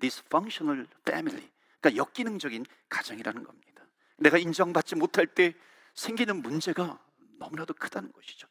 dysfunctional 0.00 0.88
family. 1.06 1.48
그러니까 1.80 2.02
역기능적인 2.02 2.66
가정이라는 2.88 3.44
겁니다. 3.44 3.84
내가 4.16 4.36
인정받지 4.36 4.96
못할 4.96 5.28
때 5.28 5.54
생기는 5.94 6.42
문제가 6.42 6.98
너무나도 7.38 7.74
크다는 7.74 8.10
것이죠. 8.10 8.48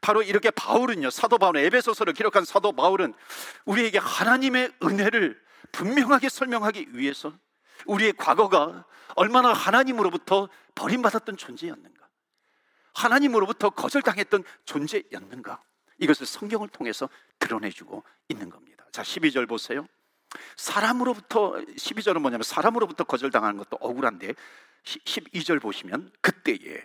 바로 0.00 0.22
이렇게 0.22 0.52
바울은요, 0.52 1.10
사도 1.10 1.38
바울은 1.38 1.64
에베소서를 1.64 2.12
기록한 2.12 2.44
사도 2.44 2.70
바울은 2.70 3.12
우리에게 3.64 3.98
하나님의 3.98 4.74
은혜를 4.84 5.42
분명하게 5.72 6.28
설명하기 6.28 6.90
위해서 6.96 7.36
우리의 7.86 8.12
과거가 8.12 8.86
얼마나 9.16 9.52
하나님으로부터 9.52 10.48
버림받았던 10.76 11.38
존재였는가, 11.38 12.08
하나님으로부터 12.94 13.70
거절당했던 13.70 14.44
존재였는가, 14.64 15.60
이것을 15.98 16.26
성경을 16.26 16.68
통해서 16.68 17.08
드러내주고 17.38 18.04
있는 18.28 18.50
겁니다. 18.50 18.84
자, 18.92 19.02
12절 19.02 19.48
보세요. 19.48 19.86
사람으로부터 20.56 21.52
12절은 21.52 22.20
뭐냐면 22.20 22.42
사람으로부터 22.42 23.04
거절당하는 23.04 23.56
것도 23.58 23.78
억울한데 23.80 24.34
12절 24.84 25.60
보시면 25.60 26.12
그때에 26.20 26.82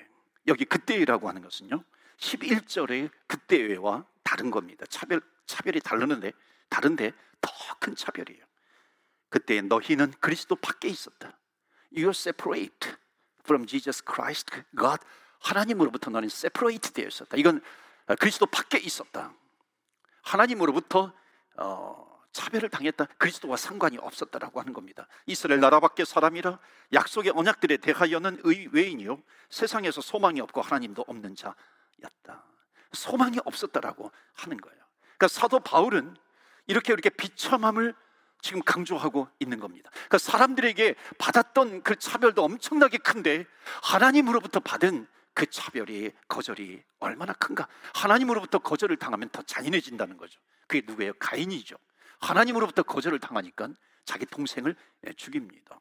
여기 0.47 0.65
그때라고 0.65 1.27
하는 1.27 1.41
것은요. 1.41 1.83
11절의 2.17 3.09
그때와 3.27 4.05
다른 4.23 4.51
겁니다. 4.51 4.85
차별 4.89 5.21
차별이 5.45 5.79
다르는데 5.79 6.31
다른데 6.69 7.11
더 7.41 7.51
큰 7.81 7.95
차별이에요. 7.95 8.45
그때 9.29 9.61
너희는 9.61 10.13
그리스도 10.19 10.55
밖에 10.55 10.87
있었다. 10.87 11.37
You 11.91 12.09
separate 12.11 12.93
from 13.43 13.65
Jesus 13.65 14.03
Christ, 14.05 14.51
God. 14.77 14.99
하나님으로부터 15.39 16.11
너는 16.11 16.27
separate 16.27 16.93
되어 16.93 17.07
있었다. 17.07 17.35
이건 17.37 17.61
그리스도 18.15 18.45
밖에 18.45 18.77
있었다. 18.77 19.33
하나님으로부터 20.21 21.13
어, 21.57 22.11
차별을 22.31 22.69
당했다. 22.69 23.05
그리스도와 23.17 23.57
상관이 23.57 23.97
없었다라고 23.97 24.59
하는 24.59 24.73
겁니다. 24.73 25.07
이스라엘 25.25 25.59
나라 25.59 25.79
밖의 25.79 26.05
사람이라 26.05 26.59
약속의 26.93 27.33
언약들에 27.35 27.77
대하여는 27.77 28.39
의외인이요 28.43 29.21
세상에서 29.49 30.01
소망이 30.01 30.39
없고 30.41 30.61
하나님도 30.61 31.05
없는 31.07 31.35
자였다. 31.35 32.43
소망이 32.93 33.39
없었다라고 33.43 34.11
하는 34.33 34.57
거예요. 34.57 34.77
그러니까 35.17 35.27
사도 35.27 35.59
바울은 35.59 36.15
이렇게 36.67 36.93
이렇게 36.93 37.09
비참함을 37.09 37.95
지금 38.41 38.61
강조하고 38.63 39.27
있는 39.39 39.59
겁니다. 39.59 39.89
그러니까 39.91 40.17
사람들에게 40.17 40.95
받았던 41.17 41.83
그 41.83 41.95
차별도 41.95 42.43
엄청나게 42.43 42.97
큰데 42.97 43.45
하나님으로부터 43.83 44.59
받은 44.59 45.07
그 45.33 45.45
차별이 45.49 46.11
거절이 46.27 46.83
얼마나 46.99 47.33
큰가? 47.33 47.67
하나님으로부터 47.93 48.59
거절을 48.59 48.97
당하면 48.97 49.29
더 49.29 49.41
잔인해진다는 49.41 50.17
거죠. 50.17 50.39
그게 50.67 50.83
누구예요? 50.85 51.13
가인이죠. 51.19 51.75
하나님으로부터 52.19 52.83
거절을 52.83 53.19
당하니까 53.19 53.69
자기 54.05 54.25
동생을 54.25 54.75
예, 55.07 55.13
죽입니다. 55.13 55.79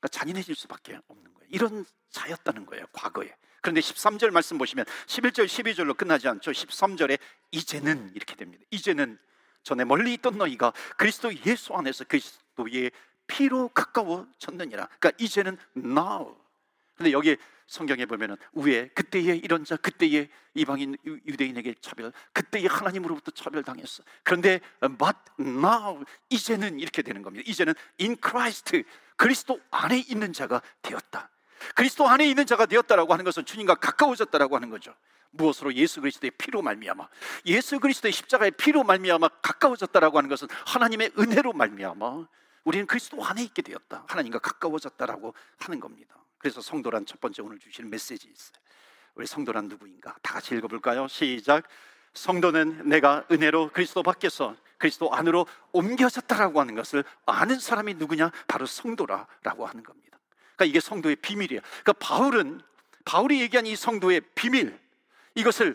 그러니까 0.00 0.08
잔인해질 0.10 0.54
수밖에 0.54 0.98
없는 1.08 1.34
거예요. 1.34 1.48
이런 1.50 1.84
자였다는 2.10 2.66
거예요, 2.66 2.86
과거에. 2.92 3.34
그런데 3.60 3.80
13절 3.80 4.30
말씀 4.30 4.58
보시면 4.58 4.84
11절, 5.06 5.46
12절로 5.46 5.96
끝나지 5.96 6.28
않죠. 6.28 6.52
13절에 6.52 7.18
이제는 7.50 8.12
이렇게 8.14 8.34
됩니다. 8.36 8.64
이제는 8.70 9.18
전에 9.62 9.84
멀리 9.84 10.14
있던 10.14 10.38
너희가 10.38 10.72
그리스도 10.96 11.34
예수 11.44 11.74
안에서 11.74 12.04
그리스도의 12.04 12.92
피로 13.26 13.68
가까워졌느니라. 13.68 14.86
그러니까 14.98 15.12
이제는 15.18 15.58
now. 15.76 16.36
근데 16.96 17.12
여기 17.12 17.36
성경에 17.68 18.06
보면은 18.06 18.36
위에 18.54 18.88
그때의 18.88 19.38
이런 19.38 19.64
자, 19.64 19.76
그때의 19.76 20.28
이방인 20.54 20.96
유대인에게 21.04 21.74
차별, 21.80 22.12
그때의 22.32 22.66
하나님으로부터 22.66 23.30
차별당했어. 23.30 24.02
그런데 24.24 24.60
but 24.80 25.18
now 25.38 26.02
이제는 26.30 26.80
이렇게 26.80 27.02
되는 27.02 27.22
겁니다. 27.22 27.44
이제는 27.46 27.74
in 28.00 28.16
Christ 28.20 28.82
그리스도 29.16 29.60
안에 29.70 29.98
있는 29.98 30.32
자가 30.32 30.62
되었다. 30.80 31.28
그리스도 31.74 32.08
안에 32.08 32.26
있는 32.26 32.46
자가 32.46 32.64
되었다라고 32.66 33.12
하는 33.12 33.24
것은 33.24 33.44
주님과 33.44 33.74
가까워졌다라고 33.76 34.56
하는 34.56 34.70
거죠. 34.70 34.94
무엇으로 35.30 35.74
예수 35.74 36.00
그리스도의 36.00 36.30
피로 36.38 36.62
말미암아 36.62 37.06
예수 37.46 37.78
그리스도의 37.80 38.12
십자가의 38.12 38.52
피로 38.52 38.82
말미암아 38.82 39.28
가까워졌다라고 39.42 40.16
하는 40.16 40.30
것은 40.30 40.48
하나님의 40.66 41.12
은혜로 41.18 41.52
말미암아 41.52 42.26
우리는 42.64 42.86
그리스도 42.86 43.22
안에 43.22 43.42
있게 43.44 43.60
되었다. 43.60 44.04
하나님과 44.08 44.38
가까워졌다라고 44.38 45.34
하는 45.58 45.80
겁니다. 45.80 46.14
그래서 46.38 46.60
성도란 46.60 47.06
첫 47.06 47.20
번째 47.20 47.42
오늘 47.42 47.58
주시는 47.58 47.90
메시지 47.90 48.28
있어요. 48.28 48.58
우리 49.14 49.26
성도란 49.26 49.68
누구인가? 49.68 50.14
다 50.22 50.34
같이 50.34 50.54
읽어볼까요? 50.54 51.08
시작. 51.08 51.64
성도는 52.14 52.88
내가 52.88 53.24
은혜로 53.30 53.70
그리스도 53.72 54.02
밖에서 54.02 54.56
그리스도 54.78 55.12
안으로 55.12 55.46
옮겨졌다라고 55.72 56.60
하는 56.60 56.74
것을 56.74 57.04
아는 57.26 57.58
사람이 57.58 57.94
누구냐? 57.94 58.30
바로 58.46 58.64
성도라라고 58.66 59.66
하는 59.66 59.82
겁니다. 59.82 60.18
그러니까 60.54 60.64
이게 60.64 60.80
성도의 60.80 61.16
비밀이에요. 61.16 61.60
그러니까 61.60 61.92
바울은 61.94 62.60
바울이 63.04 63.40
얘기한 63.40 63.66
이 63.66 63.74
성도의 63.74 64.20
비밀 64.34 64.78
이것을 65.34 65.74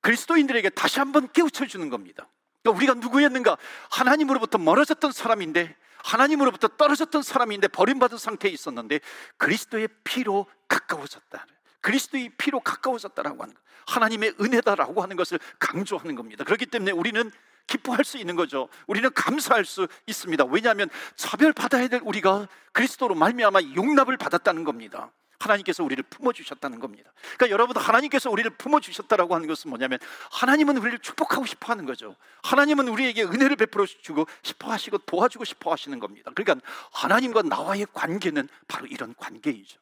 그리스도인들에게 0.00 0.70
다시 0.70 1.00
한번 1.00 1.30
깨우쳐 1.32 1.66
주는 1.66 1.88
겁니다. 1.88 2.28
그러니까 2.62 2.78
우리가 2.78 2.94
누구였는가? 2.94 3.56
하나님으로부터 3.90 4.58
멀어졌던 4.58 5.12
사람인데 5.12 5.76
하나님으로부터 6.04 6.68
떨어졌던 6.68 7.22
사람인데 7.22 7.68
버림받은 7.68 8.18
상태에 8.18 8.50
있었는데 8.50 9.00
그리스도의 9.36 9.88
피로 10.04 10.46
가까워졌다. 10.68 11.46
그리스도의 11.80 12.30
피로 12.38 12.60
가까워졌다라고 12.60 13.42
하는 13.42 13.54
것. 13.54 13.62
하나님의 13.86 14.34
은혜다라고 14.40 15.02
하는 15.02 15.16
것을 15.16 15.38
강조하는 15.58 16.14
겁니다. 16.14 16.44
그렇기 16.44 16.66
때문에 16.66 16.92
우리는 16.92 17.30
기뻐할 17.66 18.04
수 18.04 18.18
있는 18.18 18.34
거죠. 18.34 18.68
우리는 18.86 19.10
감사할 19.12 19.64
수 19.64 19.86
있습니다. 20.06 20.44
왜냐하면 20.46 20.88
차별받아야 21.16 21.88
될 21.88 22.00
우리가 22.02 22.48
그리스도로 22.72 23.14
말미암아 23.14 23.60
용납을 23.76 24.16
받았다는 24.16 24.64
겁니다. 24.64 25.12
하나님께서 25.38 25.84
우리를 25.84 26.02
품어주셨다는 26.04 26.80
겁니다. 26.80 27.12
그러니까 27.36 27.50
여러분 27.50 27.76
하나님께서 27.76 28.30
우리를 28.30 28.50
품어주셨다라고 28.52 29.34
하는 29.34 29.46
것은 29.46 29.70
뭐냐면 29.70 29.98
하나님은 30.30 30.76
우리를 30.78 30.98
축복하고 30.98 31.46
싶어 31.46 31.72
하는 31.72 31.86
거죠. 31.86 32.16
하나님은 32.42 32.88
우리에게 32.88 33.24
은혜를 33.24 33.56
베풀어 33.56 33.86
주고 33.86 34.26
싶어 34.42 34.70
하시고 34.70 34.98
도와주고 34.98 35.44
싶어 35.44 35.72
하시는 35.72 35.98
겁니다. 35.98 36.30
그러니까 36.34 36.66
하나님과 36.92 37.42
나와의 37.42 37.86
관계는 37.92 38.48
바로 38.66 38.86
이런 38.86 39.14
관계이죠. 39.14 39.78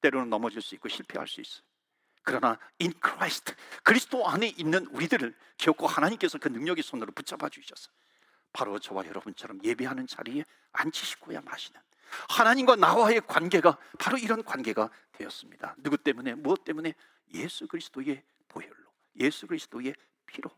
때로는 0.00 0.30
넘어질 0.30 0.62
수 0.62 0.74
있고 0.74 0.88
실패할 0.88 1.28
수 1.28 1.40
있어요. 1.40 1.62
그러나 2.22 2.58
in 2.80 2.92
Christ 3.02 3.54
그리스도 3.82 4.28
안에 4.28 4.48
있는 4.56 4.86
우리들을 4.86 5.34
기억고 5.56 5.86
하나님께서 5.86 6.38
그 6.38 6.48
능력의 6.48 6.82
손으로 6.82 7.12
붙잡아 7.12 7.48
주셔서 7.48 7.90
바로 8.52 8.78
저와 8.78 9.06
여러분처럼 9.06 9.60
예배하는 9.62 10.06
자리에 10.06 10.44
앉히시고야 10.72 11.40
마시는 11.42 11.80
하나님과 12.28 12.76
나와의 12.76 13.22
관계가 13.26 13.78
바로 13.98 14.18
이런 14.18 14.44
관계가 14.44 14.90
되었습니다. 15.12 15.76
누구 15.78 15.96
때문에 15.98 16.34
무엇 16.34 16.64
때문에 16.64 16.94
예수 17.34 17.66
그리스도의 17.66 18.22
보혈로 18.48 18.74
예수 19.16 19.46
그리스도의 19.46 19.94
피로 20.26 20.50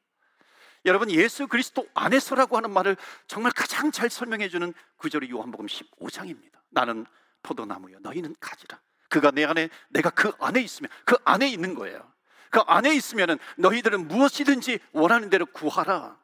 여러분 0.84 1.10
예수 1.10 1.46
그리스도 1.46 1.88
안에서라고 1.94 2.56
하는 2.56 2.70
말을 2.70 2.96
정말 3.26 3.52
가장 3.52 3.92
잘 3.92 4.10
설명해 4.10 4.48
주는 4.48 4.74
구절이 4.96 5.30
요한복음 5.30 5.66
15장입니다. 5.66 6.60
나는 6.70 7.06
포도나무여 7.42 7.98
너희는 8.00 8.34
가지라. 8.40 8.80
그가 9.08 9.30
내 9.30 9.44
안에 9.44 9.68
내가 9.90 10.10
그 10.10 10.32
안에 10.40 10.60
있으면 10.60 10.90
그 11.04 11.16
안에 11.24 11.48
있는 11.48 11.74
거예요. 11.74 12.12
그 12.50 12.60
안에 12.60 12.94
있으면은 12.94 13.38
너희들은 13.58 14.08
무엇이든지 14.08 14.80
원하는 14.92 15.30
대로 15.30 15.46
구하라. 15.46 16.18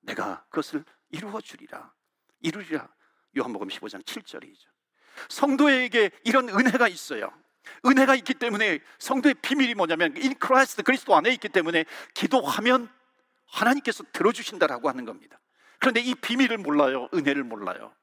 내가 0.00 0.44
그것을 0.50 0.84
이루어 1.10 1.40
주리라. 1.40 1.92
이루리라. 2.40 2.88
요한복음 3.36 3.68
15장 3.68 4.02
7절이죠. 4.04 4.66
성도에게 5.28 6.10
이런 6.24 6.48
은혜가 6.48 6.88
있어요. 6.88 7.32
은혜가 7.84 8.14
있기 8.16 8.34
때문에 8.34 8.80
성도의 8.98 9.34
비밀이 9.34 9.74
뭐냐면 9.74 10.16
in 10.16 10.34
Christ 10.34 10.82
그리스도 10.82 11.14
안에 11.14 11.30
있기 11.32 11.48
때문에 11.48 11.84
기도하면 12.14 12.88
하나님께서 13.46 14.04
들어주신다라고 14.12 14.88
하는 14.88 15.04
겁니다. 15.04 15.38
그런데 15.78 16.00
이 16.00 16.14
비밀을 16.14 16.58
몰라요. 16.58 17.08
은혜를 17.14 17.44
몰라요. 17.44 17.94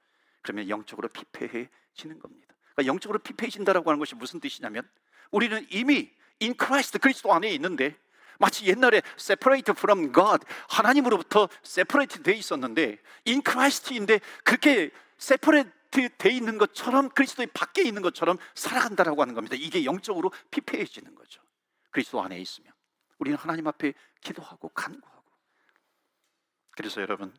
그러면 0.41 0.69
영적으로 0.69 1.07
피폐해지는 1.09 2.19
겁니다. 2.19 2.53
그러니까 2.73 2.85
영적으로 2.85 3.19
피폐해진다라고 3.19 3.89
하는 3.89 3.99
것이 3.99 4.15
무슨 4.15 4.39
뜻이냐면 4.39 4.87
우리는 5.31 5.65
이미 5.69 6.11
in 6.39 6.55
Christ 6.55 6.99
그리스도 6.99 7.33
안에 7.33 7.49
있는데 7.51 7.97
마치 8.37 8.65
옛날에 8.65 9.01
separate 9.17 9.73
from 9.77 10.11
God 10.13 10.45
하나님으로부터 10.67 11.47
separate 11.63 12.21
돼 12.21 12.33
있었는데 12.33 12.97
in 13.27 13.41
Christ인데 13.43 14.19
그렇게 14.43 14.91
separate 15.17 16.09
돼 16.17 16.29
있는 16.31 16.57
것처럼 16.57 17.09
그리스도의 17.09 17.47
밖에 17.53 17.83
있는 17.83 18.01
것처럼 18.01 18.37
살아간다라고 18.53 19.21
하는 19.21 19.33
겁니다. 19.33 19.55
이게 19.57 19.85
영적으로 19.85 20.31
피폐해지는 20.51 21.15
거죠. 21.15 21.41
그리스도 21.91 22.21
안에 22.21 22.39
있으면 22.39 22.73
우리는 23.17 23.37
하나님 23.37 23.67
앞에 23.67 23.93
기도하고 24.21 24.69
간구하고 24.69 25.25
그래서 26.71 27.01
여러분 27.01 27.33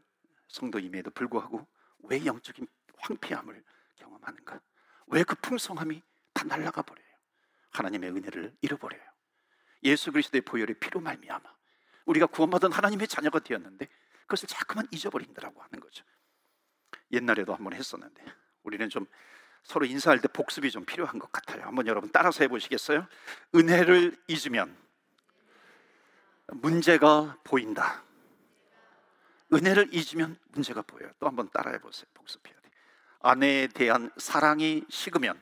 성도임에도 0.49 1.11
불구하고 1.11 1.67
왜 2.05 2.25
영적인 2.25 2.67
황폐함을 2.99 3.63
경험하는가? 3.97 4.61
왜 5.09 5.23
그 5.23 5.35
풍성함이 5.37 6.03
다 6.33 6.45
날아가 6.45 6.83
버려요? 6.83 7.07
하나님의 7.71 8.11
은혜를 8.11 8.57
잃어버려요. 8.63 9.03
예수 9.85 10.11
그리스도의 10.11 10.41
보혈의 10.43 10.79
피로 10.81 11.01
말미암아 11.01 11.55
우리가 12.07 12.27
구원받은 12.27 12.73
하나님의 12.73 13.09
자녀가 13.09 13.39
되었는데 13.39 13.87
그것을 14.23 14.49
자꾸만 14.49 14.87
잊어버린다라고 14.91 15.63
하는 15.63 15.81
거죠. 15.81 16.05
옛날에도 17.13 17.55
한번 17.55 17.73
했었는데 17.73 18.25
우리는 18.63 18.89
좀 18.89 19.07
서로 19.63 19.85
인사할 19.85 20.21
때 20.21 20.29
복습이 20.29 20.71
좀 20.71 20.85
필요한 20.85 21.19
것 21.19 21.31
같아요. 21.33 21.65
한번 21.65 21.87
여러분 21.87 22.11
따라서 22.13 22.45
해보시겠어요? 22.45 23.07
은혜를 23.55 24.17
잊으면 24.29 24.77
문제가 26.49 27.37
보인다. 27.43 28.05
은혜를 29.53 29.93
잊으면 29.93 30.37
문제가 30.49 30.83
보여요. 30.83 31.11
또 31.19 31.27
한번 31.27 31.51
따라해 31.51 31.79
보세요. 31.79 32.07
복습해야 32.15 32.55
돼. 32.61 32.71
아내에 33.21 33.67
대한 33.69 34.11
사랑이 34.17 34.85
식으면 34.89 35.41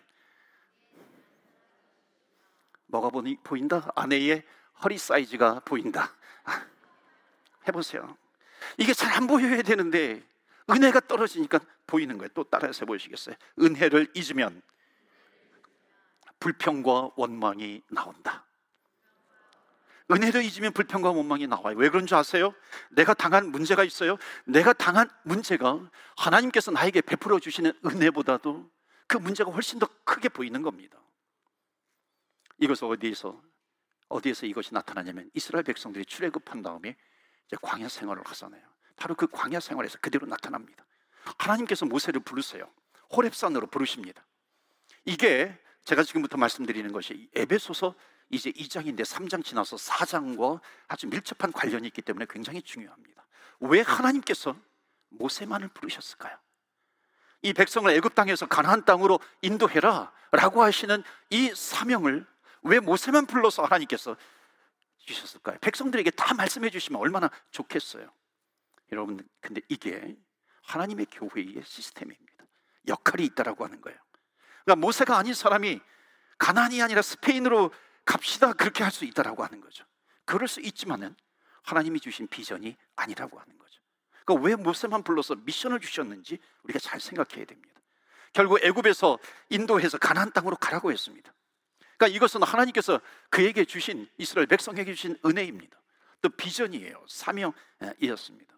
뭐가 2.86 3.10
보인다? 3.42 3.90
아내의 3.94 4.44
허리 4.82 4.98
사이즈가 4.98 5.60
보인다. 5.60 6.14
아, 6.44 6.66
해보세요. 7.68 8.16
이게 8.78 8.92
잘 8.94 9.12
안 9.14 9.26
보여야 9.26 9.62
되는데 9.62 10.22
은혜가 10.70 11.00
떨어지니까 11.00 11.60
보이는 11.86 12.16
거예요. 12.18 12.28
또 12.34 12.44
따라서 12.44 12.86
보시겠어요? 12.86 13.36
은혜를 13.58 14.08
잊으면 14.14 14.62
불평과 16.40 17.10
원망이 17.16 17.82
나온다. 17.90 18.44
은혜를 20.10 20.44
잊으면 20.44 20.72
불평과 20.72 21.10
원망이 21.10 21.46
나와요. 21.46 21.76
왜 21.76 21.88
그런 21.88 22.06
줄 22.06 22.16
아세요? 22.16 22.54
내가 22.90 23.14
당한 23.14 23.50
문제가 23.50 23.84
있어요. 23.84 24.18
내가 24.44 24.72
당한 24.72 25.08
문제가 25.22 25.80
하나님께서 26.16 26.70
나에게 26.70 27.00
베풀어 27.00 27.38
주시는 27.38 27.72
은혜보다도 27.84 28.70
그 29.06 29.16
문제가 29.16 29.50
훨씬 29.50 29.78
더 29.78 29.88
크게 30.04 30.28
보이는 30.28 30.60
겁니다. 30.62 30.98
이것은 32.58 32.88
어디에서 32.88 33.40
어디에서 34.08 34.46
이것이 34.46 34.74
나타나냐면 34.74 35.30
이스라엘 35.34 35.64
백성들이 35.64 36.04
출애굽한 36.04 36.62
다음에 36.62 36.96
이제 37.46 37.56
광야 37.62 37.88
생활을 37.88 38.22
하잖아요. 38.26 38.73
바로 38.96 39.14
그 39.14 39.26
광야 39.26 39.60
생활에서 39.60 39.98
그대로 40.00 40.26
나타납니다. 40.26 40.84
하나님께서 41.38 41.86
모세를 41.86 42.20
부르세요. 42.20 42.70
호렙산으로 43.14 43.66
부르십니다. 43.68 44.24
이게 45.04 45.58
제가 45.84 46.02
지금부터 46.02 46.36
말씀드리는 46.36 46.90
것이 46.92 47.28
에베소서 47.34 47.94
이제 48.30 48.50
2장인데 48.50 49.02
3장 49.02 49.44
지나서 49.44 49.76
4장과 49.76 50.60
아주 50.88 51.06
밀접한 51.06 51.52
관련이 51.52 51.86
있기 51.88 52.02
때문에 52.02 52.26
굉장히 52.28 52.62
중요합니다. 52.62 53.26
왜 53.60 53.80
하나님께서 53.80 54.56
모세만을 55.10 55.68
부르셨을까요? 55.68 56.36
이 57.42 57.52
백성을 57.52 57.90
애굽 57.90 58.14
땅에서 58.14 58.46
가나안 58.46 58.84
땅으로 58.84 59.20
인도해라라고 59.42 60.62
하시는 60.62 61.02
이 61.30 61.52
사명을 61.54 62.26
왜 62.62 62.80
모세만 62.80 63.26
불러서 63.26 63.62
하나님께서 63.64 64.16
주셨을까요? 64.98 65.58
백성들에게 65.60 66.10
다 66.12 66.32
말씀해 66.32 66.70
주시면 66.70 67.00
얼마나 67.00 67.30
좋겠어요. 67.50 68.10
여러분, 68.92 69.26
근데 69.40 69.60
이게 69.68 70.16
하나님의 70.62 71.06
교회의 71.10 71.62
시스템입니다. 71.64 72.44
역할이 72.88 73.24
있다라고 73.26 73.64
하는 73.64 73.80
거예요. 73.80 73.98
그러니까 74.64 74.86
모세가 74.86 75.16
아닌 75.16 75.34
사람이 75.34 75.80
가난이 76.38 76.82
아니라 76.82 77.02
스페인으로 77.02 77.72
갑시다 78.04 78.52
그렇게 78.52 78.82
할 78.82 78.92
수 78.92 79.04
있다라고 79.04 79.44
하는 79.44 79.60
거죠. 79.60 79.84
그럴 80.24 80.48
수 80.48 80.60
있지만은 80.60 81.14
하나님이 81.62 82.00
주신 82.00 82.28
비전이 82.28 82.76
아니라고 82.96 83.38
하는 83.38 83.58
거죠. 83.58 83.80
그러니까 84.24 84.46
왜 84.46 84.56
모세만 84.56 85.02
불러서 85.02 85.34
미션을 85.36 85.80
주셨는지 85.80 86.38
우리가 86.62 86.78
잘 86.78 87.00
생각해야 87.00 87.44
됩니다. 87.44 87.80
결국 88.32 88.62
애굽에서 88.62 89.18
인도해서 89.50 89.96
가나안 89.98 90.32
땅으로 90.32 90.56
가라고 90.56 90.92
했습니다. 90.92 91.32
그러니까 91.96 92.16
이것은 92.16 92.42
하나님께서 92.42 93.00
그에게 93.30 93.64
주신 93.64 94.08
이스라엘 94.18 94.46
백성에게 94.46 94.94
주신 94.94 95.16
은혜입니다. 95.24 95.80
또 96.20 96.28
비전이에요. 96.30 97.04
사명이었습니다. 97.08 98.53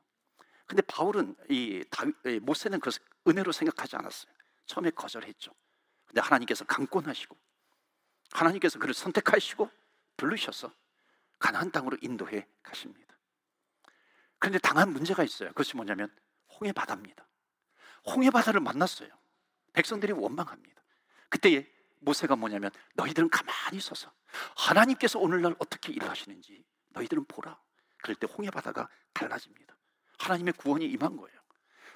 근데 0.67 0.83
바울은 0.83 1.37
이 1.49 1.85
다윗, 1.91 2.15
모세는 2.43 2.81
그 2.81 2.91
은혜로 3.27 3.53
생각하지 3.53 3.97
않았어요. 3.97 4.33
처음에 4.67 4.91
거절했죠. 4.91 5.53
근데 6.07 6.21
하나님께서 6.21 6.65
강권하시고 6.65 7.37
하나님께서 8.33 8.79
그를 8.79 8.95
선택하시고 8.95 9.71
부르셔서 10.17 10.73
가나안 11.39 11.71
땅으로 11.71 11.97
인도해 12.01 12.47
가십니다. 12.63 13.17
그런데 14.39 14.59
당한 14.59 14.93
문제가 14.93 15.23
있어요. 15.25 15.49
그것이 15.51 15.77
뭐냐면 15.77 16.15
홍해 16.59 16.73
바다입니다. 16.73 17.27
홍해 18.07 18.31
바다를 18.31 18.61
만났어요. 18.61 19.09
백성들이 19.73 20.13
원망합니다. 20.13 20.83
그때 21.29 21.71
모세가 22.01 22.37
뭐냐면 22.37 22.71
너희들은 22.95 23.31
가만히 23.31 23.79
있어서 23.79 24.13
하나님께서 24.57 25.19
오늘날 25.19 25.55
어떻게 25.59 25.93
일하시는지 25.93 26.65
너희들은 26.91 27.25
보라. 27.27 27.59
그럴 27.99 28.15
때 28.17 28.27
홍해 28.27 28.51
바다가 28.51 28.89
달라집니다. 29.13 29.66
하나님의 30.19 30.55
구원이 30.55 30.87
임한 30.87 31.17
거예요. 31.17 31.37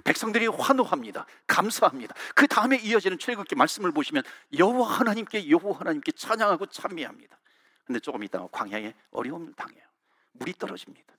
백성들이 0.05 0.47
환호합니다. 0.47 1.27
감사합니다. 1.47 2.15
그 2.35 2.47
다음에 2.47 2.77
이어지는 2.79 3.19
출애굽기 3.19 3.55
말씀을 3.55 3.93
보시면 3.93 4.23
여호와 4.57 4.89
하나님께 4.99 5.51
여호와 5.51 5.81
하나님께 5.81 6.13
찬양하고 6.13 6.67
찬미합니다. 6.67 7.39
근데 7.85 8.01
조금 8.01 8.23
있다가 8.23 8.49
광야에 8.53 8.95
어려움을 9.11 9.53
당해요. 9.55 9.83
물이 10.33 10.55
떨어집니다. 10.55 11.13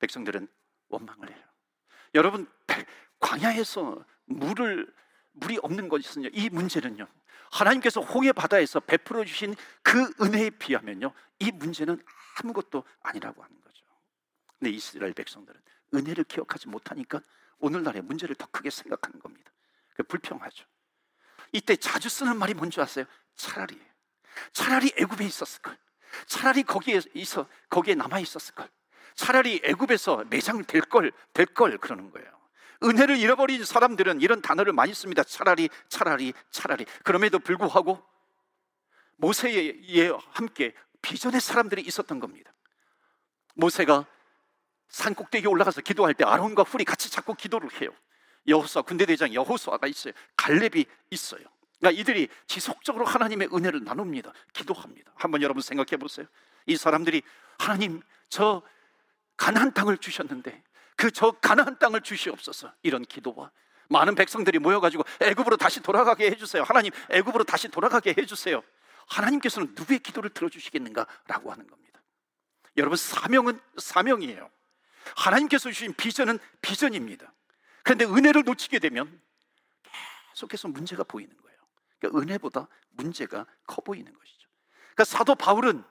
백성들은 0.00 0.48
원망을 0.88 1.30
해요. 1.30 1.44
여러분 2.14 2.50
광야에서 3.20 4.04
물을 4.24 4.92
물이 5.32 5.58
없는 5.62 5.88
것은요. 5.88 6.30
이 6.32 6.50
문제는요. 6.50 7.06
하나님께서 7.52 8.00
홍해 8.00 8.32
바다에서 8.32 8.80
베풀어 8.80 9.24
주신 9.24 9.54
그 9.82 10.12
은혜에 10.20 10.50
비하면요. 10.50 11.12
이 11.40 11.50
문제는 11.52 12.02
아무것도 12.36 12.84
아니라고 13.02 13.42
하는 13.42 13.60
거죠. 13.60 13.84
근데 14.58 14.70
이스라엘 14.70 15.12
백성들은 15.14 15.60
은혜를 15.94 16.24
기억하지 16.24 16.68
못하니까 16.68 17.20
오늘날의 17.58 18.02
문제를 18.02 18.34
더 18.36 18.46
크게 18.46 18.70
생각하는 18.70 19.20
겁니다. 19.20 19.50
그 19.94 20.02
불평하죠. 20.02 20.64
이때 21.52 21.76
자주 21.76 22.08
쓰는 22.08 22.36
말이 22.36 22.54
뭔지 22.54 22.80
아세요? 22.80 23.04
차라리 23.36 23.80
차라리 24.52 24.92
애굽에 24.96 25.24
있었을 25.26 25.62
걸. 25.62 25.76
차라리 26.26 26.62
거기에 26.62 27.00
있어 27.14 27.46
거기에 27.68 27.94
남아 27.94 28.20
있었을 28.20 28.54
걸. 28.54 28.68
차라리 29.14 29.60
애굽에서 29.64 30.24
매장 30.30 30.64
될 30.64 30.80
걸, 30.82 31.12
될 31.32 31.46
걸 31.46 31.76
그러는 31.78 32.10
거예요. 32.10 32.30
은혜를 32.82 33.18
잃어버린 33.18 33.64
사람들은 33.64 34.22
이런 34.22 34.40
단어를 34.40 34.72
많이 34.72 34.94
씁니다. 34.94 35.22
차라리, 35.22 35.68
차라리, 35.88 36.32
차라리. 36.50 36.86
그럼에도 37.04 37.38
불구하고 37.38 38.02
모세에 39.16 40.10
함께 40.30 40.72
비전의 41.02 41.40
사람들이 41.40 41.82
있었던 41.82 42.20
겁니다. 42.20 42.52
모세가 43.54 44.06
산 44.90 45.14
꼭대기에 45.14 45.48
올라가서 45.48 45.80
기도할 45.80 46.14
때 46.14 46.24
아론과 46.24 46.64
훌이 46.64 46.84
같이 46.84 47.10
자꾸 47.10 47.34
기도를 47.34 47.70
해요. 47.80 47.90
여호수아 48.46 48.82
군대 48.82 49.06
대장 49.06 49.32
여호수아가 49.32 49.86
있어요. 49.86 50.12
갈렙이 50.36 50.84
있어요. 51.10 51.42
그러니까 51.78 52.00
이들이 52.00 52.28
지속적으로 52.46 53.06
하나님의 53.06 53.48
은혜를 53.52 53.84
나눕니다. 53.84 54.32
기도합니다. 54.52 55.12
한번 55.14 55.42
여러분 55.42 55.62
생각해 55.62 55.96
보세요. 55.98 56.26
이 56.66 56.76
사람들이 56.76 57.22
하나님 57.58 58.02
저 58.28 58.62
가나안 59.36 59.72
땅을 59.72 59.98
주셨는데 59.98 60.62
그 60.96 61.10
저 61.10 61.30
가나안 61.30 61.78
땅을 61.78 62.02
주시옵소서 62.02 62.72
이런 62.82 63.02
기도와 63.06 63.50
많은 63.88 64.14
백성들이 64.14 64.58
모여가지고 64.58 65.02
애굽으로 65.20 65.56
다시 65.56 65.80
돌아가게 65.80 66.26
해주세요. 66.30 66.62
하나님 66.62 66.92
애굽으로 67.10 67.44
다시 67.44 67.68
돌아가게 67.68 68.14
해주세요. 68.16 68.62
하나님께서는 69.08 69.74
누구의 69.74 70.00
기도를 70.00 70.30
들어주시겠는가라고 70.30 71.50
하는 71.50 71.66
겁니다. 71.66 72.00
여러분 72.76 72.96
사명은 72.96 73.58
사명이에요. 73.78 74.50
하나님께서 75.16 75.70
주신 75.70 75.94
비전은 75.94 76.38
비전입니다. 76.62 77.32
그런데 77.82 78.04
은혜를 78.04 78.42
놓치게 78.44 78.78
되면 78.78 79.20
계속해서 80.34 80.68
문제가 80.68 81.04
보이는 81.04 81.34
거예요. 81.36 81.58
그러니까 81.98 82.20
은혜보다 82.20 82.68
문제가 82.90 83.46
커 83.66 83.82
보이는 83.82 84.12
것이죠. 84.12 84.48
그러니까 84.94 85.04
사도 85.04 85.34
바울은 85.34 85.84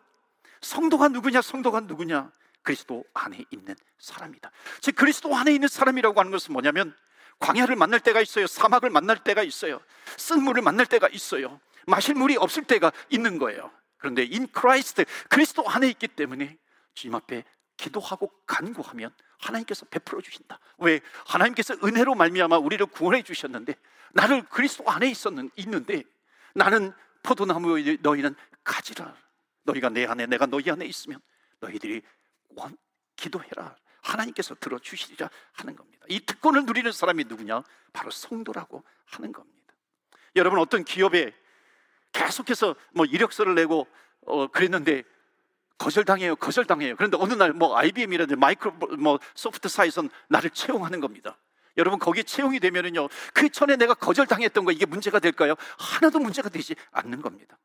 성도가 0.62 1.08
누구냐, 1.10 1.42
성도가 1.42 1.82
누구냐, 1.82 2.32
그리스도 2.62 3.06
안에 3.14 3.46
있는 3.52 3.76
사람이다. 4.00 4.52
즉 4.82 4.96
그리스도 4.96 5.36
안에 5.36 5.54
있는 5.54 5.68
사람이라고 5.68 6.20
하는 6.20 6.32
것은 6.32 6.54
뭐냐면 6.54 6.96
광야를 7.40 7.76
만날 7.76 8.00
때가 8.00 8.22
있어요. 8.22 8.48
사막을 8.48 8.90
만날 8.90 9.24
때가 9.24 9.44
있어요. 9.44 9.80
쓴 10.18 10.44
물을 10.44 10.62
만날 10.62 10.86
때가 10.86 11.08
있어요. 11.10 11.60
마실 11.88 12.16
물이 12.16 12.36
없을 12.38 12.64
때가 12.64 12.92
있는 13.10 13.40
거예요. 13.40 13.72
그런데 13.98 14.24
in 14.24 14.48
Christ 14.52 15.06
그리스도 15.30 15.68
안에 15.68 15.88
있기 15.90 16.08
때문에 16.10 16.58
주님 16.94 17.16
앞에 17.16 17.46
기도하고 17.80 18.30
간구하면 18.46 19.14
하나님께서 19.40 19.86
베풀어 19.86 20.22
주신다. 20.22 20.60
왜? 20.80 21.00
하나님께서 21.26 21.76
은혜로 21.82 22.14
말미암아 22.14 22.58
우리를 22.58 22.86
구원해 22.88 23.24
주셨는데 23.24 23.74
나를 24.12 24.44
그리스도 24.50 24.90
안에 24.90 25.10
있었는 25.10 25.50
있는데 25.56 26.04
나는 26.54 26.92
포도나무 27.24 27.80
너희는 28.02 28.36
가지라. 28.66 29.16
너희가 29.64 29.90
내 29.90 30.06
안에 30.06 30.26
내가 30.26 30.46
너희 30.46 30.70
안에 30.70 30.86
있으면 30.86 31.22
너희들이 31.62 32.02
원, 32.50 32.78
기도해라. 33.16 33.76
하나님께서 34.02 34.56
들어 34.56 34.78
주시리라 34.80 35.30
하는 35.54 35.76
겁니다. 35.76 36.06
이 36.10 36.20
특권을 36.20 36.66
누리는 36.66 36.92
사람이 36.92 37.26
누구냐? 37.26 37.64
바로 37.94 38.12
성도라고 38.12 38.84
하는 39.06 39.32
겁니다. 39.32 39.74
여러분 40.36 40.60
어떤 40.60 40.84
기업에 40.84 41.34
계속해서 42.12 42.76
뭐 42.92 43.06
이력서를 43.06 43.56
내고 43.56 43.88
어, 44.26 44.48
그랬는데 44.48 45.04
거절당해요, 45.80 46.36
거절당해요. 46.36 46.96
그런데 46.96 47.18
어느 47.20 47.34
날 47.34 47.54
뭐 47.54 47.76
IBM이라든지 47.78 48.38
마이크로 48.40 48.74
뭐 49.00 49.20
소프트사에서 49.34 50.04
나를 50.28 50.52
채용하는 50.52 51.00
겁니다. 51.00 51.38
여러분 51.78 51.98
거기에 51.98 52.24
채용이 52.24 52.60
되면은요 52.60 53.08
그 53.34 53.50
전에 53.50 53.76
내가 53.78 53.94
거절당했던 53.94 54.66
거 54.66 54.72
이게 54.72 54.86
문제가 54.86 55.20
될까요? 55.20 55.56
하나도 55.78 56.20
문제가 56.20 56.50
되지 56.50 56.76
않는 56.92 57.22
겁니다. 57.22 57.58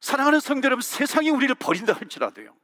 사랑하는 0.00 0.40
성도 0.40 0.66
여러분 0.66 0.82
세상이 0.82 1.28
우리를 1.30 1.54
버린다 1.56 1.92
할지라도요 1.92 2.54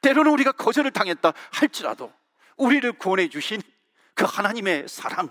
때로는 0.00 0.32
우리가 0.32 0.52
거절을 0.52 0.90
당했다 0.90 1.32
할지라도 1.52 2.12
우리를 2.56 2.90
구원해 2.94 3.28
주신 3.28 3.60
그 4.14 4.24
하나님의 4.24 4.88
사랑, 4.88 5.28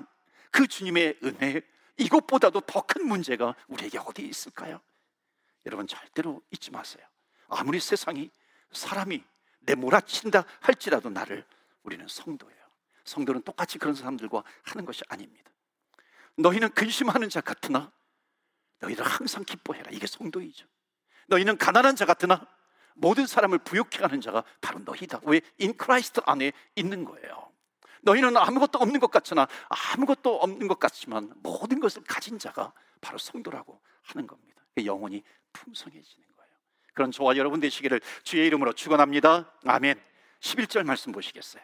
그 0.51 0.67
주님의 0.67 1.19
은혜, 1.23 1.61
이것보다도 1.97 2.61
더 2.61 2.81
큰 2.81 3.07
문제가 3.07 3.55
우리에게 3.67 3.99
어디 3.99 4.23
있을까요? 4.23 4.81
여러분 5.65 5.87
절대로 5.87 6.41
잊지 6.51 6.71
마세요. 6.71 7.05
아무리 7.47 7.79
세상이 7.79 8.29
사람이 8.71 9.23
내 9.59 9.75
몰아친다 9.75 10.45
할지라도 10.59 11.09
나를 11.09 11.45
우리는 11.83 12.05
성도예요. 12.07 12.61
성도는 13.03 13.41
똑같이 13.43 13.77
그런 13.77 13.95
사람들과 13.95 14.43
하는 14.63 14.85
것이 14.85 15.01
아닙니다. 15.07 15.51
너희는 16.37 16.69
근심하는 16.69 17.29
자 17.29 17.41
같으나 17.41 17.91
너희들 18.79 19.05
항상 19.05 19.43
기뻐해라. 19.43 19.91
이게 19.91 20.07
성도이죠. 20.07 20.65
너희는 21.27 21.57
가난한 21.57 21.95
자 21.95 22.05
같으나 22.05 22.47
모든 22.93 23.25
사람을 23.25 23.59
부요케 23.59 23.99
하는 24.01 24.21
자가 24.21 24.43
바로 24.59 24.79
너희다. 24.79 25.21
왜? 25.23 25.41
in 25.57 25.75
Christ 25.77 26.21
안에 26.25 26.51
있는 26.75 27.05
거예요. 27.05 27.51
너희는 28.01 28.35
아무것도 28.35 28.79
없는 28.79 28.99
것 28.99 29.11
같으나 29.11 29.47
아무것도 29.69 30.41
없는 30.41 30.67
것 30.67 30.79
같지만 30.79 31.31
모든 31.37 31.79
것을 31.79 32.03
가진 32.03 32.39
자가 32.39 32.73
바로 32.99 33.17
성도라고 33.17 33.79
하는 34.03 34.27
겁니다. 34.27 34.61
영혼이 34.83 35.23
풍성해지는. 35.53 36.30
그런 36.93 37.11
저와 37.11 37.37
여러분 37.37 37.59
되시기를 37.59 38.01
주의 38.23 38.45
이름으로 38.47 38.73
축원합니다. 38.73 39.51
아멘. 39.65 40.01
11절 40.39 40.83
말씀 40.83 41.11
보시겠어요? 41.11 41.63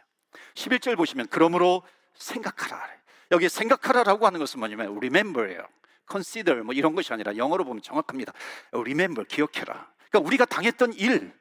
11절 0.55 0.95
보시면 0.95 1.27
그러므로 1.29 1.83
생각하라. 2.15 2.97
여기 3.31 3.49
생각하라라고 3.49 4.25
하는 4.25 4.39
것은 4.39 4.59
뭐냐면 4.59 4.95
remember예요. 4.97 5.67
consider 6.09 6.63
뭐 6.63 6.73
이런 6.73 6.95
것이 6.95 7.11
아니라 7.13 7.35
영어로 7.35 7.65
보면 7.65 7.81
정확합니다. 7.81 8.33
remember 8.71 9.27
기억해라. 9.27 9.91
그러니까 10.09 10.19
우리가 10.27 10.45
당했던 10.45 10.93
일, 10.93 11.33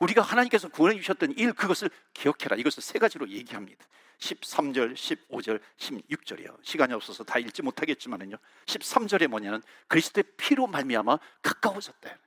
우리가 0.00 0.22
하나님께서 0.22 0.68
구원해 0.68 0.98
주셨던 0.98 1.34
일 1.36 1.52
그것을 1.52 1.90
기억해라. 2.14 2.56
이것을 2.56 2.82
세 2.82 2.98
가지로 2.98 3.28
얘기합니다. 3.28 3.84
13절, 4.18 4.94
15절, 4.94 5.60
16절이요. 5.78 6.56
시간이 6.62 6.92
없어서 6.92 7.22
다 7.22 7.38
읽지 7.38 7.62
못하겠지만은요. 7.62 8.36
13절에 8.66 9.28
뭐냐면 9.28 9.62
그리스도의 9.86 10.24
피로 10.36 10.66
말미암아 10.66 11.18
가까워졌다. 11.42 12.18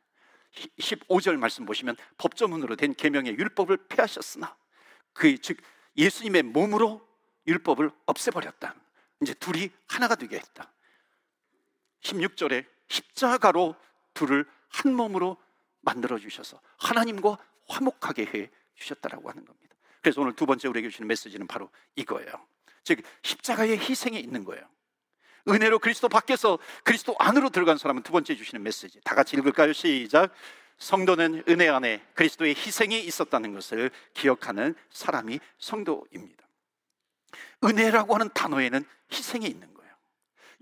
15절 0.79 1.37
말씀 1.37 1.65
보시면 1.65 1.95
법조문으로 2.17 2.75
된 2.75 2.93
계명의 2.93 3.37
율법을 3.37 3.87
폐하셨으나 3.87 4.55
그즉 5.13 5.57
예수님의 5.97 6.43
몸으로 6.43 7.05
율법을 7.47 7.91
없애버렸다. 8.05 8.75
이제 9.21 9.33
둘이 9.35 9.69
하나가 9.87 10.15
되게 10.15 10.37
했다. 10.37 10.71
16절에 12.01 12.65
십자가로 12.87 13.75
둘을 14.13 14.45
한 14.69 14.93
몸으로 14.93 15.37
만들어 15.81 16.17
주셔서 16.17 16.59
하나님과 16.77 17.37
화목하게 17.67 18.25
해 18.33 18.49
주셨다라고 18.75 19.29
하는 19.29 19.45
겁니다. 19.45 19.75
그래서 20.01 20.21
오늘 20.21 20.33
두 20.33 20.45
번째 20.45 20.67
우리에게 20.67 20.89
주시는 20.89 21.07
메시지는 21.07 21.47
바로 21.47 21.69
이거예요. 21.95 22.31
즉 22.83 23.01
십자가의 23.21 23.77
희생이 23.77 24.19
있는 24.19 24.43
거예요. 24.43 24.67
은혜로 25.47 25.79
그리스도 25.79 26.09
밖에서 26.09 26.59
그리스도 26.83 27.15
안으로 27.19 27.49
들어간 27.49 27.77
사람은 27.77 28.03
두 28.03 28.11
번째 28.11 28.35
주시는 28.35 28.63
메시지. 28.63 28.99
다 29.03 29.15
같이 29.15 29.35
읽을까요? 29.35 29.73
시작. 29.73 30.31
성도는 30.77 31.43
은혜 31.47 31.69
안에 31.69 32.03
그리스도의 32.15 32.55
희생이 32.55 32.99
있었다는 33.01 33.53
것을 33.53 33.91
기억하는 34.13 34.75
사람이 34.89 35.39
성도입니다. 35.59 36.43
은혜라고 37.63 38.15
하는 38.15 38.29
단어에는 38.33 38.83
희생이 39.11 39.45
있는 39.45 39.71
거예요. 39.73 39.91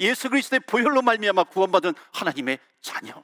예수 0.02 0.30
그리스도의 0.30 0.62
보혈로 0.62 1.02
말미암아 1.02 1.46
구원받은 1.46 1.94
하나님의 2.12 2.60
자녀. 2.82 3.24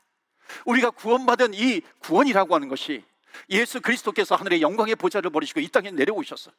우리가 0.66 0.92
구원받은 0.92 1.54
이 1.54 1.82
구원이라고 2.00 2.56
하는 2.56 2.70
것이 2.70 3.04
예수 3.50 3.82
그리스도께서 3.82 4.36
하늘의 4.36 4.62
영광의 4.62 4.96
보좌를 4.96 5.30
버리시고 5.30 5.60
이 5.60 5.68
땅에 5.68 5.92
내려오셔서 5.92 6.52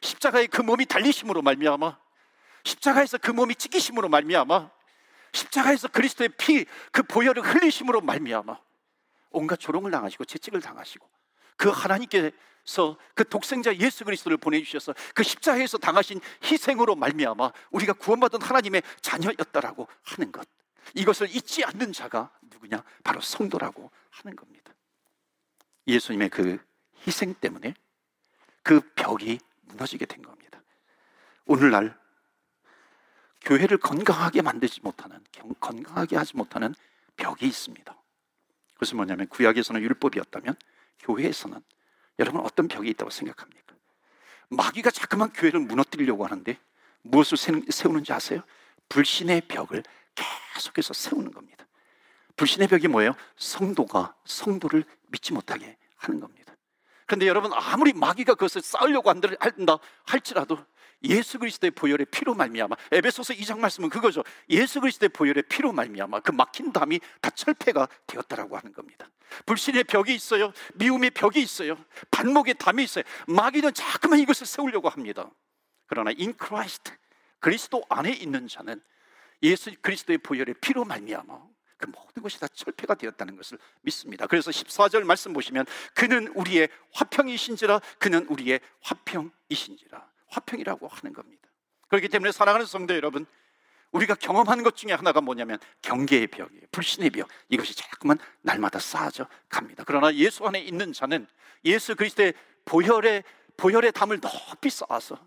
십자가의 0.00 0.48
그 0.48 0.62
몸이 0.62 0.86
달리심으로 0.86 1.42
말미암아 1.42 1.98
십자가에서 2.64 3.18
그 3.18 3.30
몸이 3.30 3.54
찢기심으로 3.54 4.08
말미암아 4.08 4.70
십자가에서 5.32 5.88
그리스도의 5.88 6.30
피 6.36 6.66
그 6.90 7.02
보혈을 7.02 7.42
흘리심으로 7.42 8.00
말미암아 8.02 8.58
온갖 9.30 9.58
조롱을 9.58 9.90
당하시고 9.90 10.24
채찍을 10.24 10.60
당하시고 10.60 11.08
그 11.56 11.70
하나님께서 11.70 12.98
그 13.14 13.28
독생자 13.28 13.74
예수 13.76 14.04
그리스도를 14.04 14.36
보내주셔서 14.36 14.94
그 15.14 15.22
십자가에서 15.22 15.78
당하신 15.78 16.20
희생으로 16.44 16.94
말미암아 16.96 17.52
우리가 17.70 17.94
구원받은 17.94 18.42
하나님의 18.42 18.82
자녀였다라고 19.00 19.88
하는 20.02 20.32
것. 20.32 20.46
이것을 20.94 21.34
잊지 21.34 21.64
않는 21.64 21.92
자가 21.92 22.30
누구냐? 22.42 22.82
바로 23.04 23.20
성도라고 23.20 23.90
하는 24.10 24.36
겁니다. 24.36 24.72
예수님의 25.86 26.28
그 26.28 26.58
희생 27.06 27.34
때문에 27.34 27.74
그 28.62 28.80
벽이 28.94 29.38
무너지게 29.62 30.06
된 30.06 30.22
겁니다. 30.22 30.60
오늘날 31.46 31.98
교회를 33.44 33.78
건강하게 33.78 34.42
만들지 34.42 34.80
못하는 34.82 35.18
건강하게 35.60 36.16
하지 36.16 36.36
못하는 36.36 36.74
벽이 37.16 37.46
있습니다. 37.46 37.94
그것은 38.74 38.96
뭐냐면 38.96 39.26
구약에서는 39.28 39.80
율법이었다면 39.82 40.54
교회에서는 41.00 41.60
여러분 42.18 42.40
어떤 42.42 42.68
벽이 42.68 42.88
있다고 42.90 43.10
생각합니까? 43.10 43.74
마귀가 44.50 44.90
자꾸만 44.90 45.32
교회를 45.32 45.60
무너뜨리려고 45.60 46.24
하는데 46.24 46.58
무엇을 47.02 47.36
세우는지 47.70 48.12
아세요? 48.12 48.42
불신의 48.88 49.42
벽을 49.48 49.82
계속해서 50.54 50.92
세우는 50.92 51.32
겁니다. 51.32 51.66
불신의 52.36 52.68
벽이 52.68 52.88
뭐예요? 52.88 53.14
성도가 53.36 54.14
성도를 54.24 54.84
믿지 55.08 55.32
못하게 55.32 55.76
하는 55.96 56.20
겁니다. 56.20 56.54
그런데 57.06 57.26
여러분 57.26 57.52
아무리 57.52 57.92
마귀가 57.92 58.34
그것을 58.34 58.62
쌓으려고 58.62 59.10
한다 59.10 59.78
할지라도 60.04 60.58
예수 61.04 61.38
그리스도의 61.38 61.72
보혈의 61.72 62.06
피로 62.10 62.34
말미암아 62.34 62.76
에베소서 62.92 63.34
2장 63.34 63.58
말씀은 63.58 63.88
그거죠. 63.88 64.22
예수 64.50 64.80
그리스도의 64.80 65.10
보혈의 65.10 65.44
피로 65.48 65.72
말미암아 65.72 66.20
그 66.20 66.32
막힌 66.32 66.72
담이 66.72 67.00
다 67.20 67.30
철폐가 67.30 67.88
되었다라고 68.06 68.56
하는 68.56 68.72
겁니다. 68.72 69.08
불신의 69.46 69.84
벽이 69.84 70.14
있어요. 70.14 70.52
미움의 70.74 71.10
벽이 71.10 71.40
있어요. 71.40 71.76
반목의 72.10 72.54
담이 72.54 72.84
있어요. 72.84 73.04
마귀는 73.26 73.74
자꾸만 73.74 74.18
이것을 74.20 74.46
세우려고 74.46 74.88
합니다. 74.88 75.30
그러나 75.86 76.10
in 76.16 76.34
Christ 76.36 76.92
그리스도 77.40 77.84
안에 77.88 78.12
있는 78.12 78.46
자는 78.46 78.80
예수 79.42 79.72
그리스도의 79.80 80.18
보혈의 80.18 80.54
피로 80.60 80.84
말미암아 80.84 81.52
그 81.78 81.86
모든 81.86 82.22
것이 82.22 82.38
다 82.38 82.46
철폐가 82.46 82.94
되었다는 82.94 83.36
것을 83.36 83.58
믿습니다. 83.80 84.28
그래서 84.28 84.52
14절 84.52 85.02
말씀 85.02 85.32
보시면 85.32 85.66
그는 85.94 86.28
우리의 86.28 86.68
화평이신지라 86.92 87.80
그는 87.98 88.24
우리의 88.28 88.60
화평이신지라 88.82 90.11
화평이라고 90.32 90.88
하는 90.88 91.12
겁니다. 91.12 91.48
그렇기 91.88 92.08
때문에 92.08 92.32
사랑하는 92.32 92.66
성도 92.66 92.94
여러분, 92.94 93.26
우리가 93.92 94.14
경험하는 94.14 94.64
것 94.64 94.76
중에 94.76 94.92
하나가 94.92 95.20
뭐냐면 95.20 95.58
경계의 95.82 96.28
벽이에요. 96.28 96.62
불신의 96.72 97.10
벽. 97.10 97.28
이것이 97.50 97.76
자꾸만 97.76 98.18
날마다 98.40 98.78
쌓아져 98.78 99.26
갑니다. 99.50 99.84
그러나 99.86 100.14
예수 100.14 100.46
안에 100.46 100.60
있는 100.60 100.92
자는 100.92 101.26
예수 101.64 101.94
그리스도의 101.94 102.32
보혈의 102.64 103.22
보혈의 103.58 103.92
담을 103.92 104.18
높이 104.20 104.70
쌓아서 104.70 105.18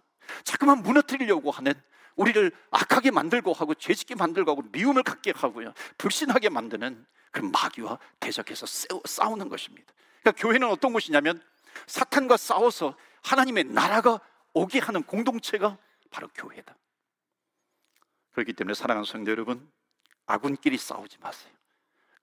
자꾸만 0.43 0.81
무너뜨리려고 0.81 1.51
하는 1.51 1.73
우리를 2.15 2.51
악하게 2.71 3.11
만들고 3.11 3.53
하고 3.53 3.75
죄짓게 3.75 4.15
만들고 4.15 4.49
하고 4.49 4.63
미움을 4.71 5.03
갖게 5.03 5.31
하고요. 5.35 5.73
불신하게 5.99 6.49
만드는 6.49 7.05
그런 7.31 7.51
마귀와 7.51 7.99
대적해서 8.19 8.65
싸우는 9.05 9.49
것입니다. 9.49 9.93
그러니까 10.21 10.41
교회는 10.41 10.67
어떤 10.69 10.91
곳이냐면 10.91 11.41
사탄과 11.85 12.37
싸워서 12.37 12.95
하나님의 13.21 13.65
나라가 13.65 14.19
오게 14.55 14.79
하는 14.79 15.03
공동체가 15.03 15.77
바로 16.09 16.29
교회다. 16.33 16.75
그렇기 18.31 18.53
때문에 18.53 18.73
사랑하는 18.73 19.05
성도 19.05 19.29
여러분, 19.29 19.69
아군끼리 20.25 20.77
싸우지 20.77 21.17
마세요. 21.19 21.53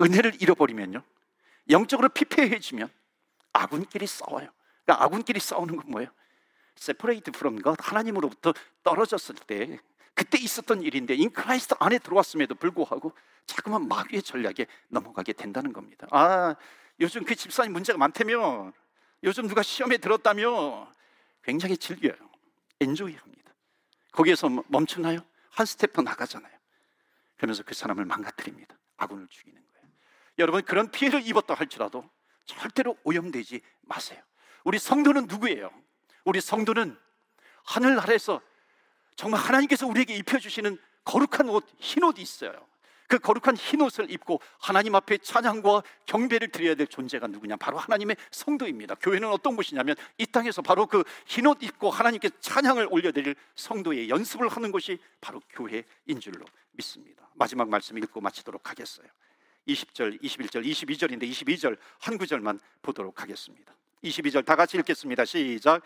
은혜를 0.01 0.43
잃어버리면요, 0.43 1.03
영적으로 1.71 2.09
피폐해지면 2.09 2.91
아군끼리 3.53 4.07
싸워요. 4.07 4.51
그러니까 4.85 5.05
아군끼리 5.05 5.39
싸우는 5.41 5.77
건 5.77 5.91
뭐예요? 5.91 6.11
separate 6.77 7.33
from 7.33 7.61
God 7.61 7.77
하나님으로부터 7.79 8.55
떨어졌을 8.83 9.35
때 9.35 9.79
그때 10.15 10.39
있었던 10.39 10.83
일인데 10.83 11.15
in 11.15 11.30
Christ 11.30 11.75
안에 11.79 11.99
들어왔음에도 11.99 12.55
불구하고 12.55 13.13
자꾸만 13.45 13.89
마귀의 13.89 14.23
전략에 14.23 14.67
넘어가게 14.89 15.35
된다는 15.35 15.73
겁니다. 15.75 16.07
아, 16.11 16.57
요즘 16.99 17.25
그 17.25 17.35
집사님 17.35 17.73
문제가 17.73 17.99
많다며 17.99 18.73
요즘 19.23 19.47
누가 19.47 19.63
시험에 19.63 19.99
들었다며 19.99 20.91
굉장히 21.43 21.77
즐겨요. 21.77 22.15
enjoy 22.81 23.15
합니다. 23.15 23.55
거기에서 24.13 24.49
멈추나요? 24.69 25.21
한 25.51 25.67
스텝 25.67 25.93
더 25.93 26.03
나가잖아요. 26.03 26.53
그러면서 27.37 27.63
그 27.63 27.75
사람을 27.75 28.05
망가뜨립니다. 28.05 28.79
아군을 28.97 29.27
죽이는 29.29 29.61
거예요. 29.61 29.89
여러분, 30.39 30.63
그런 30.63 30.91
피해를 30.91 31.27
입었다 31.27 31.55
할지라도 31.55 32.09
절대로 32.47 32.97
오염되지 33.05 33.61
마세요. 33.83 34.23
우리 34.65 34.79
성도는 34.79 35.27
누구예요? 35.27 35.71
우리 36.25 36.41
성도는 36.41 36.97
하늘 37.65 37.99
아래서 37.99 38.41
정말 39.17 39.41
하나님께서 39.41 39.87
우리에게 39.87 40.17
입혀주시는 40.17 40.79
거룩한 41.05 41.49
옷, 41.49 41.67
흰 41.79 42.05
옷이 42.05 42.21
있어요. 42.21 42.67
그 43.13 43.19
거룩한 43.19 43.59
흰 43.59 43.83
옷을 43.83 44.11
입고 44.11 44.41
하나님 44.59 44.95
앞에 44.95 45.19
찬양과 45.19 45.83
경배를 46.07 46.49
드려야 46.49 46.75
될 46.75 46.87
존재가 46.87 47.27
누구냐? 47.27 47.57
바로 47.57 47.77
하나님의 47.77 48.17
성도입니다. 48.31 48.95
교회는 48.95 49.29
어떤 49.29 49.55
곳이냐면 49.55 49.97
이 50.17 50.25
땅에서 50.25 50.63
바로 50.63 50.87
그 50.87 51.05
흰 51.27 51.47
옷 51.47 51.63
입고 51.63 51.91
하나님께 51.91 52.31
찬양을 52.41 52.89
올려드릴 52.91 53.35
성도의 53.55 54.09
연습을 54.09 54.49
하는 54.49 54.73
것이 54.73 54.99
바로 55.21 55.43
교회인 55.51 56.21
줄로 56.21 56.47
믿습니다. 56.71 57.29
마지막 57.35 57.69
말씀 57.69 57.99
읽고 57.99 58.23
마치도록 58.23 58.71
하겠어요. 58.71 59.07
20절, 59.69 60.23
21절, 60.23 60.65
22절인데 60.65 61.31
22절 61.31 61.77
한 62.01 62.17
구절만 62.17 62.61
보도록 62.81 63.21
하겠습니다. 63.21 63.75
22절 64.05 64.47
다 64.47 64.57
같이 64.57 64.79
읽겠습니다. 64.79 65.27
시작. 65.27 65.83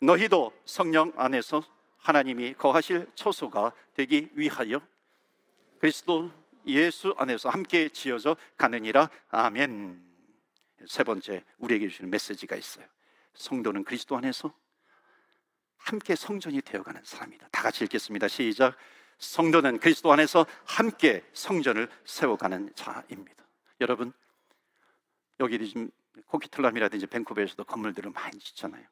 너희도 0.00 0.50
성령 0.64 1.12
안에서 1.16 1.62
하나님이 1.98 2.54
거하실 2.54 3.06
처소가 3.14 3.72
되기 3.92 4.30
위하여 4.32 4.80
그리스도 5.78 6.30
예수 6.66 7.14
안에서 7.18 7.48
함께 7.48 7.88
지어져 7.88 8.36
가느니라. 8.56 9.10
아멘. 9.28 10.02
세 10.86 11.04
번째 11.04 11.44
우리에게 11.58 11.88
주시는 11.88 12.10
메시지가 12.10 12.56
있어요. 12.56 12.86
성도는 13.34 13.84
그리스도 13.84 14.16
안에서 14.16 14.52
함께 15.76 16.14
성전이 16.14 16.60
되어가는 16.62 17.02
사람이다. 17.04 17.48
다 17.50 17.62
같이 17.62 17.84
읽겠습니다. 17.84 18.28
시작. 18.28 18.76
성도는 19.18 19.78
그리스도 19.78 20.12
안에서 20.12 20.46
함께 20.64 21.24
성전을 21.32 21.88
세워가는 22.04 22.72
자입니다. 22.74 23.44
여러분, 23.80 24.12
여기 25.40 25.66
지금 25.66 25.90
코키틀람이라든지 26.26 27.06
밴쿠버에서도 27.06 27.64
건물들을 27.64 28.10
많이 28.10 28.38
짓잖아요. 28.38 28.86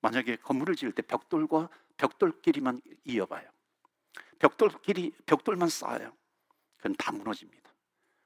만약에 0.00 0.36
건물을 0.36 0.76
지을 0.76 0.92
때 0.92 1.02
벽돌과 1.02 1.68
벽돌끼리만 1.96 2.80
이어봐요. 3.04 3.48
벽돌끼리 4.38 5.12
벽돌만 5.26 5.68
쌓아요. 5.68 6.12
그건 6.76 6.94
다 6.96 7.12
무너집니다. 7.12 7.72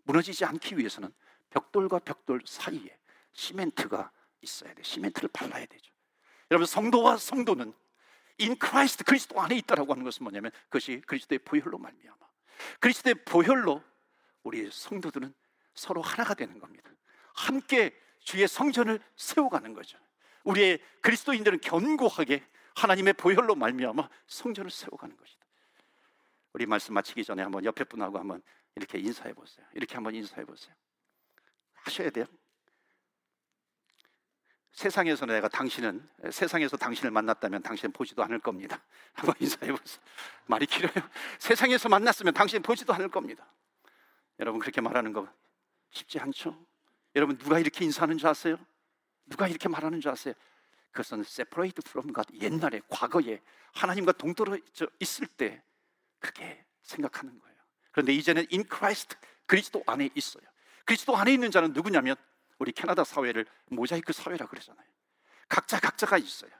무너지지 0.05 0.45
않기 0.45 0.79
위해서는 0.79 1.13
벽돌과 1.51 2.01
벽돌 2.01 2.43
사이에 2.45 2.97
시멘트가 3.33 4.11
있어야 4.43 4.75
돼. 4.75 4.83
시멘트를 4.83 5.29
발라야 5.33 5.67
되죠. 5.67 5.93
여러분 6.51 6.67
성도와 6.67 7.17
성도는 7.17 7.73
in 8.39 8.57
Christ 8.57 9.05
그리스도 9.05 9.41
안에 9.41 9.57
있다라고 9.57 9.93
하는 9.93 10.05
것은 10.05 10.25
뭐냐면 10.25 10.51
그것이 10.65 11.03
그리스도의 11.07 11.41
보혈로 11.41 11.79
말미암아. 11.79 12.19
그리스도의 12.81 13.25
보혈로 13.25 13.83
우리 14.43 14.71
성도들은 14.71 15.35
서로 15.75 16.03
하나가 16.03 16.35
되는 16.35 16.59
겁니다. 16.59 16.91
함께 17.35 17.95
주의 18.21 18.47
성전을 18.49 19.01
세워가는 19.17 19.75
거죠. 19.75 19.99
우리의 20.45 20.81
그리스도인들은 21.03 21.61
견고하게 21.61 22.45
하나님의 22.75 23.15
보혈로 23.15 23.55
말미암아 23.55 24.09
성전을 24.27 24.71
세워가는 24.71 25.17
것이다. 25.17 25.47
우리 26.53 26.67
말씀 26.67 26.95
마치기 26.95 27.25
전에 27.25 27.43
한번 27.43 27.65
옆에 27.65 27.85
분하고 27.85 28.19
한번 28.19 28.43
이렇게 28.75 28.99
인사해 28.99 29.33
보세요. 29.33 29.67
이렇게 29.75 29.95
한번 29.95 30.15
인사해 30.15 30.45
보세요. 30.45 30.75
하셔야 31.75 32.11
돼요. 32.11 32.27
세상에서 34.73 35.27
내가 35.27 35.49
당신은 35.49 36.09
세상에서 36.31 36.77
당신을 36.77 37.11
만났다면 37.11 37.63
당신은 37.63 37.93
보지도 37.93 38.23
않을 38.25 38.39
겁니다. 38.39 38.83
한번 39.15 39.35
인사해 39.41 39.73
보세요. 39.73 40.01
말이 40.47 40.67
길어요. 40.67 40.93
세상에서 41.39 41.89
만났으면 41.89 42.33
당신은 42.35 42.63
보지도 42.63 42.93
않을 42.95 43.09
겁니다. 43.09 43.47
여러분 44.39 44.61
그렇게 44.61 44.81
말하는 44.81 45.13
거 45.13 45.29
쉽지 45.91 46.19
않죠? 46.19 46.57
여러분 47.15 47.37
누가 47.37 47.59
이렇게 47.59 47.85
인사하는 47.85 48.19
줄 48.19 48.29
아세요? 48.29 48.57
누가 49.27 49.49
이렇게 49.49 49.69
말하는 49.69 50.01
줄 50.01 50.11
아세요? 50.11 50.35
그것은 50.93 51.21
separate 51.21 51.83
from 51.87 52.13
God 52.13 52.39
옛날에 52.41 52.81
과거에 52.89 53.41
하나님과 53.73 54.13
동떨어져 54.13 54.89
있을 54.99 55.27
때 55.27 55.63
그렇게 56.21 56.65
생각하는 56.83 57.39
거예요. 57.39 57.57
그런데 57.93 58.13
이제는 58.13 58.47
in 58.53 58.65
Christ 58.69 59.17
그리스도 59.47 59.83
안에 59.87 60.11
있어요. 60.15 60.45
그리스도 60.85 61.17
안에 61.17 61.33
있는 61.33 61.51
자는 61.51 61.73
누구냐면 61.73 62.17
우리 62.59 62.73
캐나다 62.73 63.05
사회를 63.05 63.47
모자이크 63.67 64.13
사회라 64.13 64.47
그러잖아요. 64.47 64.87
각자 65.49 65.81
각자가 65.81 66.19
있어요. 66.19 66.51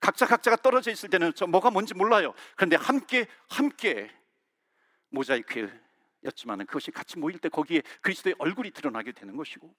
각자 0.00 0.26
각자가 0.26 0.56
떨어져 0.56 0.90
있을 0.90 1.10
때는 1.10 1.32
저 1.34 1.46
뭐가 1.46 1.70
뭔지 1.70 1.94
몰라요. 1.94 2.34
그런데 2.56 2.76
함께 2.76 3.26
함께 3.48 4.10
모자이크였지만 5.10 6.66
그것이 6.66 6.90
같이 6.90 7.18
모일 7.18 7.38
때 7.38 7.48
거기에 7.48 7.82
그리스도의 8.00 8.34
얼굴이 8.38 8.70
드러나게 8.70 9.12
되는 9.12 9.36
것이고 9.36 9.74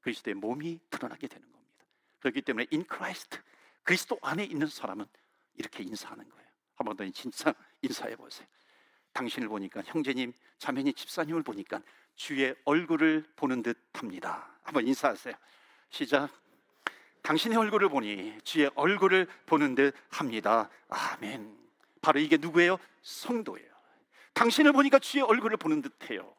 그리스도의 0.00 0.34
몸이 0.34 0.80
드러나게 0.90 1.28
되는 1.28 1.50
겁니다. 1.52 1.84
그렇기 2.20 2.42
때문에 2.42 2.66
in 2.72 2.84
Christ 2.92 3.38
그리스도 3.82 4.18
안에 4.22 4.44
있는 4.44 4.66
사람은 4.66 5.06
이렇게 5.54 5.82
인사하는 5.82 6.28
거예요. 6.28 6.40
한 6.76 6.86
번 6.86 6.96
더 6.96 7.08
진짜 7.10 7.54
인사해 7.82 8.16
보세요. 8.16 8.46
당신을 9.12 9.48
보니까 9.48 9.82
형제님, 9.84 10.32
자매님, 10.58 10.94
집사님을 10.94 11.42
보니까 11.42 11.80
주의 12.16 12.54
얼굴을 12.64 13.24
보는 13.36 13.62
듯 13.62 13.78
합니다. 13.92 14.50
한번 14.62 14.86
인사하세요. 14.86 15.34
시작. 15.90 16.30
당신의 17.22 17.58
얼굴을 17.58 17.88
보니 17.88 18.38
주의 18.44 18.70
얼굴을 18.74 19.26
보는 19.46 19.74
듯 19.74 19.94
합니다. 20.10 20.70
아멘. 20.88 21.58
바로 22.00 22.20
이게 22.20 22.36
누구예요? 22.36 22.78
성도예요. 23.02 23.68
당신을 24.32 24.72
보니까 24.72 24.98
주의 24.98 25.22
얼굴을 25.22 25.56
보는 25.56 25.82
듯해요. 25.82 26.34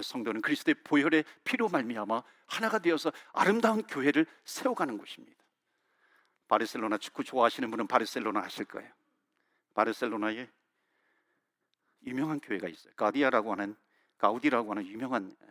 성도는 0.00 0.42
그리스도의 0.42 0.76
보혈의 0.84 1.24
피로 1.44 1.68
말미암아 1.68 2.22
하나가 2.46 2.78
되어서 2.78 3.12
아름다운 3.32 3.82
교회를 3.82 4.26
세워가는 4.44 4.96
곳입니다. 4.98 5.38
바르셀로나 6.46 6.98
축구 6.98 7.24
좋아하시는 7.24 7.70
분은 7.70 7.86
바르셀로나 7.86 8.40
하실 8.40 8.64
거예요. 8.64 8.90
바르셀로나에 9.74 10.48
유명한 12.06 12.40
교회가 12.40 12.68
있어요. 12.68 12.92
가디아라고 12.94 13.52
하는 13.52 13.76
가우디라고 14.18 14.70
하는 14.70 14.86
유명한 14.86 15.34
어, 15.40 15.46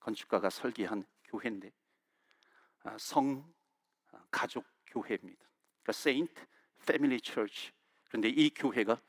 건축가가 0.00 0.50
설계한 0.50 1.04
교회인데 1.24 1.72
아, 2.84 2.96
성 2.98 3.52
아, 4.12 4.24
가족 4.30 4.64
교회입니다. 4.86 5.42
그러니까 5.82 5.90
Saint 5.90 6.32
Family 6.82 7.20
Church. 7.22 7.72
그런데 8.08 8.28
이 8.28 8.50
교회가 8.50 9.00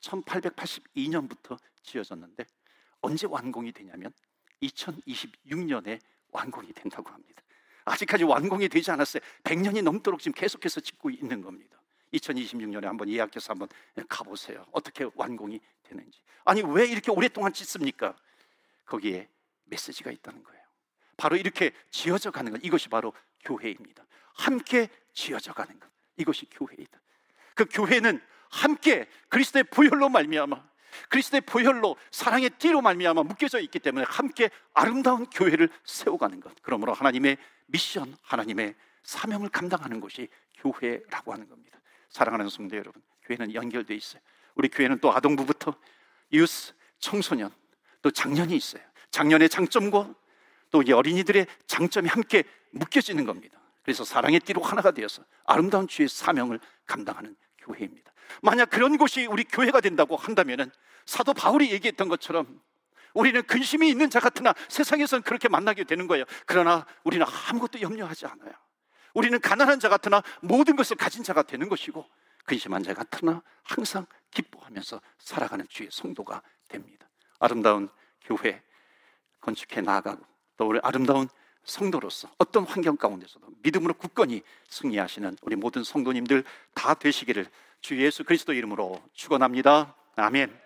1882년부터 0.00 1.58
지어졌는데 1.82 2.44
언제 3.00 3.26
완공이 3.26 3.72
되냐면 3.72 4.12
2026년에 4.62 6.00
완공이 6.28 6.72
된다고 6.72 7.10
합니다. 7.10 7.42
아직까지 7.84 8.24
완공이 8.24 8.68
되지 8.68 8.90
않았어요. 8.90 9.22
100년이 9.44 9.82
넘도록 9.82 10.20
지금 10.20 10.34
계속해서 10.34 10.80
짓고 10.80 11.10
있는 11.10 11.40
겁니다. 11.42 11.79
2026년에 12.14 12.84
한번 12.84 13.08
예약해서 13.08 13.52
한번 13.52 13.68
가보세요. 14.08 14.66
어떻게 14.72 15.06
완공이 15.14 15.60
되는지. 15.84 16.20
아니 16.44 16.62
왜 16.62 16.86
이렇게 16.86 17.10
오랫동안 17.10 17.52
짓습니까? 17.52 18.16
거기에 18.86 19.28
메시지가 19.64 20.10
있다는 20.10 20.42
거예요. 20.42 20.60
바로 21.16 21.36
이렇게 21.36 21.72
지어져 21.90 22.30
가는 22.30 22.50
것 22.50 22.60
이것이 22.64 22.88
바로 22.88 23.12
교회입니다. 23.44 24.04
함께 24.34 24.88
지어져 25.12 25.52
가는 25.52 25.78
것 25.78 25.88
이것이 26.16 26.46
교회이다. 26.50 27.00
그 27.54 27.66
교회는 27.70 28.20
함께 28.50 29.06
그리스도의 29.28 29.64
보혈로 29.64 30.08
말미암아 30.08 30.70
그리스도의 31.08 31.42
보혈로 31.42 31.96
사랑의 32.10 32.50
띠로 32.50 32.80
말미암아 32.80 33.22
묶여져 33.22 33.60
있기 33.60 33.78
때문에 33.78 34.04
함께 34.08 34.50
아름다운 34.74 35.26
교회를 35.26 35.68
세워가는 35.84 36.40
것. 36.40 36.52
그러므로 36.62 36.92
하나님의 36.92 37.36
미션, 37.66 38.16
하나님의 38.22 38.74
사명을 39.04 39.50
감당하는 39.50 40.00
것이 40.00 40.28
교회라고 40.58 41.32
하는 41.32 41.48
겁니다. 41.48 41.79
사랑하는 42.10 42.48
성도 42.48 42.76
여러분, 42.76 43.02
교회는 43.24 43.54
연결되어 43.54 43.96
있어요. 43.96 44.20
우리 44.54 44.68
교회는 44.68 44.98
또 45.00 45.12
아동부부터 45.12 45.74
유스, 46.32 46.74
청소년, 46.98 47.50
또 48.02 48.10
장년이 48.10 48.54
있어요. 48.54 48.82
장년의 49.10 49.48
장점과 49.48 50.14
또 50.70 50.82
이 50.82 50.92
어린이들의 50.92 51.46
장점이 51.66 52.08
함께 52.08 52.44
묶여지는 52.70 53.24
겁니다. 53.24 53.58
그래서 53.82 54.04
사랑의 54.04 54.40
띠로 54.40 54.62
하나가 54.62 54.92
되어서 54.92 55.24
아름다운 55.44 55.88
주의 55.88 56.08
사명을 56.08 56.60
감당하는 56.86 57.36
교회입니다. 57.58 58.12
만약 58.42 58.70
그런 58.70 58.96
곳이 58.96 59.26
우리 59.26 59.42
교회가 59.44 59.80
된다고 59.80 60.16
한다면은 60.16 60.70
사도 61.06 61.34
바울이 61.34 61.72
얘기했던 61.72 62.08
것처럼 62.08 62.60
우리는 63.14 63.42
근심이 63.42 63.88
있는 63.88 64.08
자 64.10 64.20
같으나 64.20 64.54
세상에서는 64.68 65.22
그렇게 65.22 65.48
만나게 65.48 65.82
되는 65.82 66.06
거예요. 66.06 66.24
그러나 66.46 66.86
우리는 67.02 67.26
아무것도 67.48 67.80
염려하지 67.80 68.26
않아요. 68.26 68.52
우리는 69.14 69.38
가난한 69.40 69.80
자 69.80 69.88
같으나 69.88 70.22
모든 70.40 70.76
것을 70.76 70.96
가진 70.96 71.22
자가 71.22 71.42
되는 71.42 71.68
것이고 71.68 72.04
근심한 72.44 72.82
자 72.82 72.94
같으나 72.94 73.42
항상 73.62 74.06
기뻐하면서 74.30 75.00
살아가는 75.18 75.66
주의 75.68 75.88
성도가 75.90 76.42
됩니다. 76.68 77.08
아름다운 77.38 77.88
교회 78.22 78.62
건축해 79.40 79.80
나아가고 79.80 80.24
또 80.56 80.68
우리 80.68 80.78
아름다운 80.82 81.28
성도로서 81.64 82.30
어떤 82.38 82.64
환경 82.64 82.96
가운데서도 82.96 83.46
믿음으로 83.62 83.94
굳건히 83.94 84.42
승리하시는 84.68 85.36
우리 85.42 85.56
모든 85.56 85.84
성도님들 85.84 86.44
다 86.74 86.94
되시기를 86.94 87.46
주 87.80 88.00
예수 88.02 88.24
그리스도 88.24 88.52
이름으로 88.52 89.00
축원합니다. 89.14 89.94
아멘. 90.16 90.58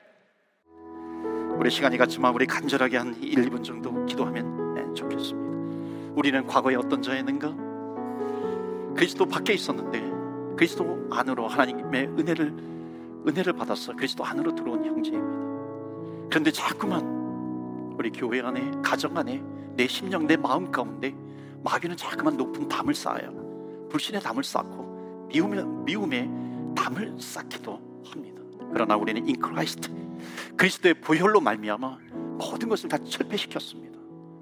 우리 1.57 1.71
시간이 1.71 1.97
갔지만 1.97 2.35
우리 2.35 2.47
간절하게 2.47 2.97
한 2.97 3.15
1, 3.23 3.49
2분 3.49 3.63
정도 3.63 4.05
기도하면 4.07 4.75
네, 4.75 4.95
좋겠습니다. 4.95 6.13
우리는 6.15 6.47
과거에 6.47 6.75
어떤 6.75 7.01
자였는가? 7.03 7.64
그리스도 8.95 9.27
밖에 9.27 9.53
있었는데 9.53 10.57
그리스도 10.57 11.09
안으로 11.11 11.49
하나님의 11.49 12.07
은혜를 12.19 12.75
은혜를 13.27 13.55
받았어. 13.55 13.95
그리스도 13.95 14.25
안으로 14.25 14.55
들어온 14.55 14.85
형제입니다. 14.85 16.29
그런데 16.29 16.51
자꾸만 16.51 17.95
우리 17.97 18.11
교회 18.11 18.41
안에 18.41 18.71
가정 18.83 19.17
안에 19.17 19.43
내 19.77 19.87
심령 19.87 20.27
내 20.27 20.37
마음 20.37 20.71
가운데 20.71 21.15
마귀는 21.63 21.97
자꾸만 21.97 22.37
높은 22.37 22.69
담을 22.69 22.95
쌓아요. 22.95 23.33
불신의 23.91 24.21
담을 24.21 24.45
쌓고 24.45 25.29
미움의 25.29 25.65
미움의 25.85 26.31
담을 26.77 27.17
쌓기도 27.19 27.81
합니다. 28.05 28.43
그러나 28.73 28.97
우리는 28.97 29.23
in 29.23 29.37
Christ 29.43 29.91
그리스도의 30.57 30.95
보혈로 31.01 31.41
말미암아 31.41 31.99
모든 32.39 32.69
것을 32.69 32.89
다 32.89 32.99
철폐시켰습니다. 32.99 33.99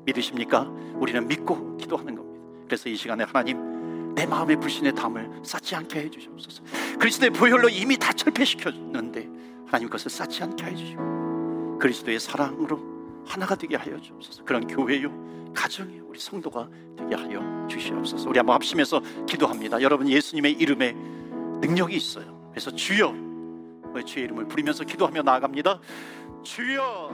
믿으십니까? 0.06 0.62
우리는 0.96 1.26
믿고 1.28 1.76
기도하는 1.76 2.16
겁니다. 2.16 2.64
그래서 2.66 2.88
이 2.88 2.96
시간에 2.96 3.24
하나님 3.24 3.71
내 4.14 4.26
마음의 4.26 4.60
불신의 4.60 4.94
담을 4.94 5.30
쌓지 5.42 5.74
않게 5.74 6.00
해주시옵소서. 6.00 6.62
그리스도의 6.98 7.30
보혈로 7.30 7.68
이미 7.68 7.96
다 7.96 8.12
철폐시켰는데 8.12 9.28
하나님 9.66 9.88
그것을 9.88 10.10
쌓지 10.10 10.42
않게 10.42 10.64
해주시고 10.64 11.78
그리스도의 11.78 12.20
사랑으로 12.20 12.92
하나가 13.26 13.54
되게 13.54 13.76
하여 13.76 14.00
주옵소서. 14.00 14.44
그런 14.44 14.66
교회요, 14.66 15.52
가정이 15.54 16.00
우리 16.00 16.18
성도가 16.18 16.68
되게 16.96 17.14
하여 17.14 17.66
주시옵소서. 17.68 18.28
우리 18.28 18.38
한번 18.38 18.54
합심해서 18.54 19.00
기도합니다. 19.26 19.80
여러분 19.82 20.08
예수님의 20.08 20.52
이름에 20.52 20.92
능력이 20.92 21.96
있어요. 21.96 22.48
그래서 22.50 22.70
주여 22.70 23.14
주의 24.06 24.24
이름을 24.24 24.48
부리면서 24.48 24.84
기도하며 24.84 25.22
나아갑니다. 25.22 25.80
주여 26.42 27.10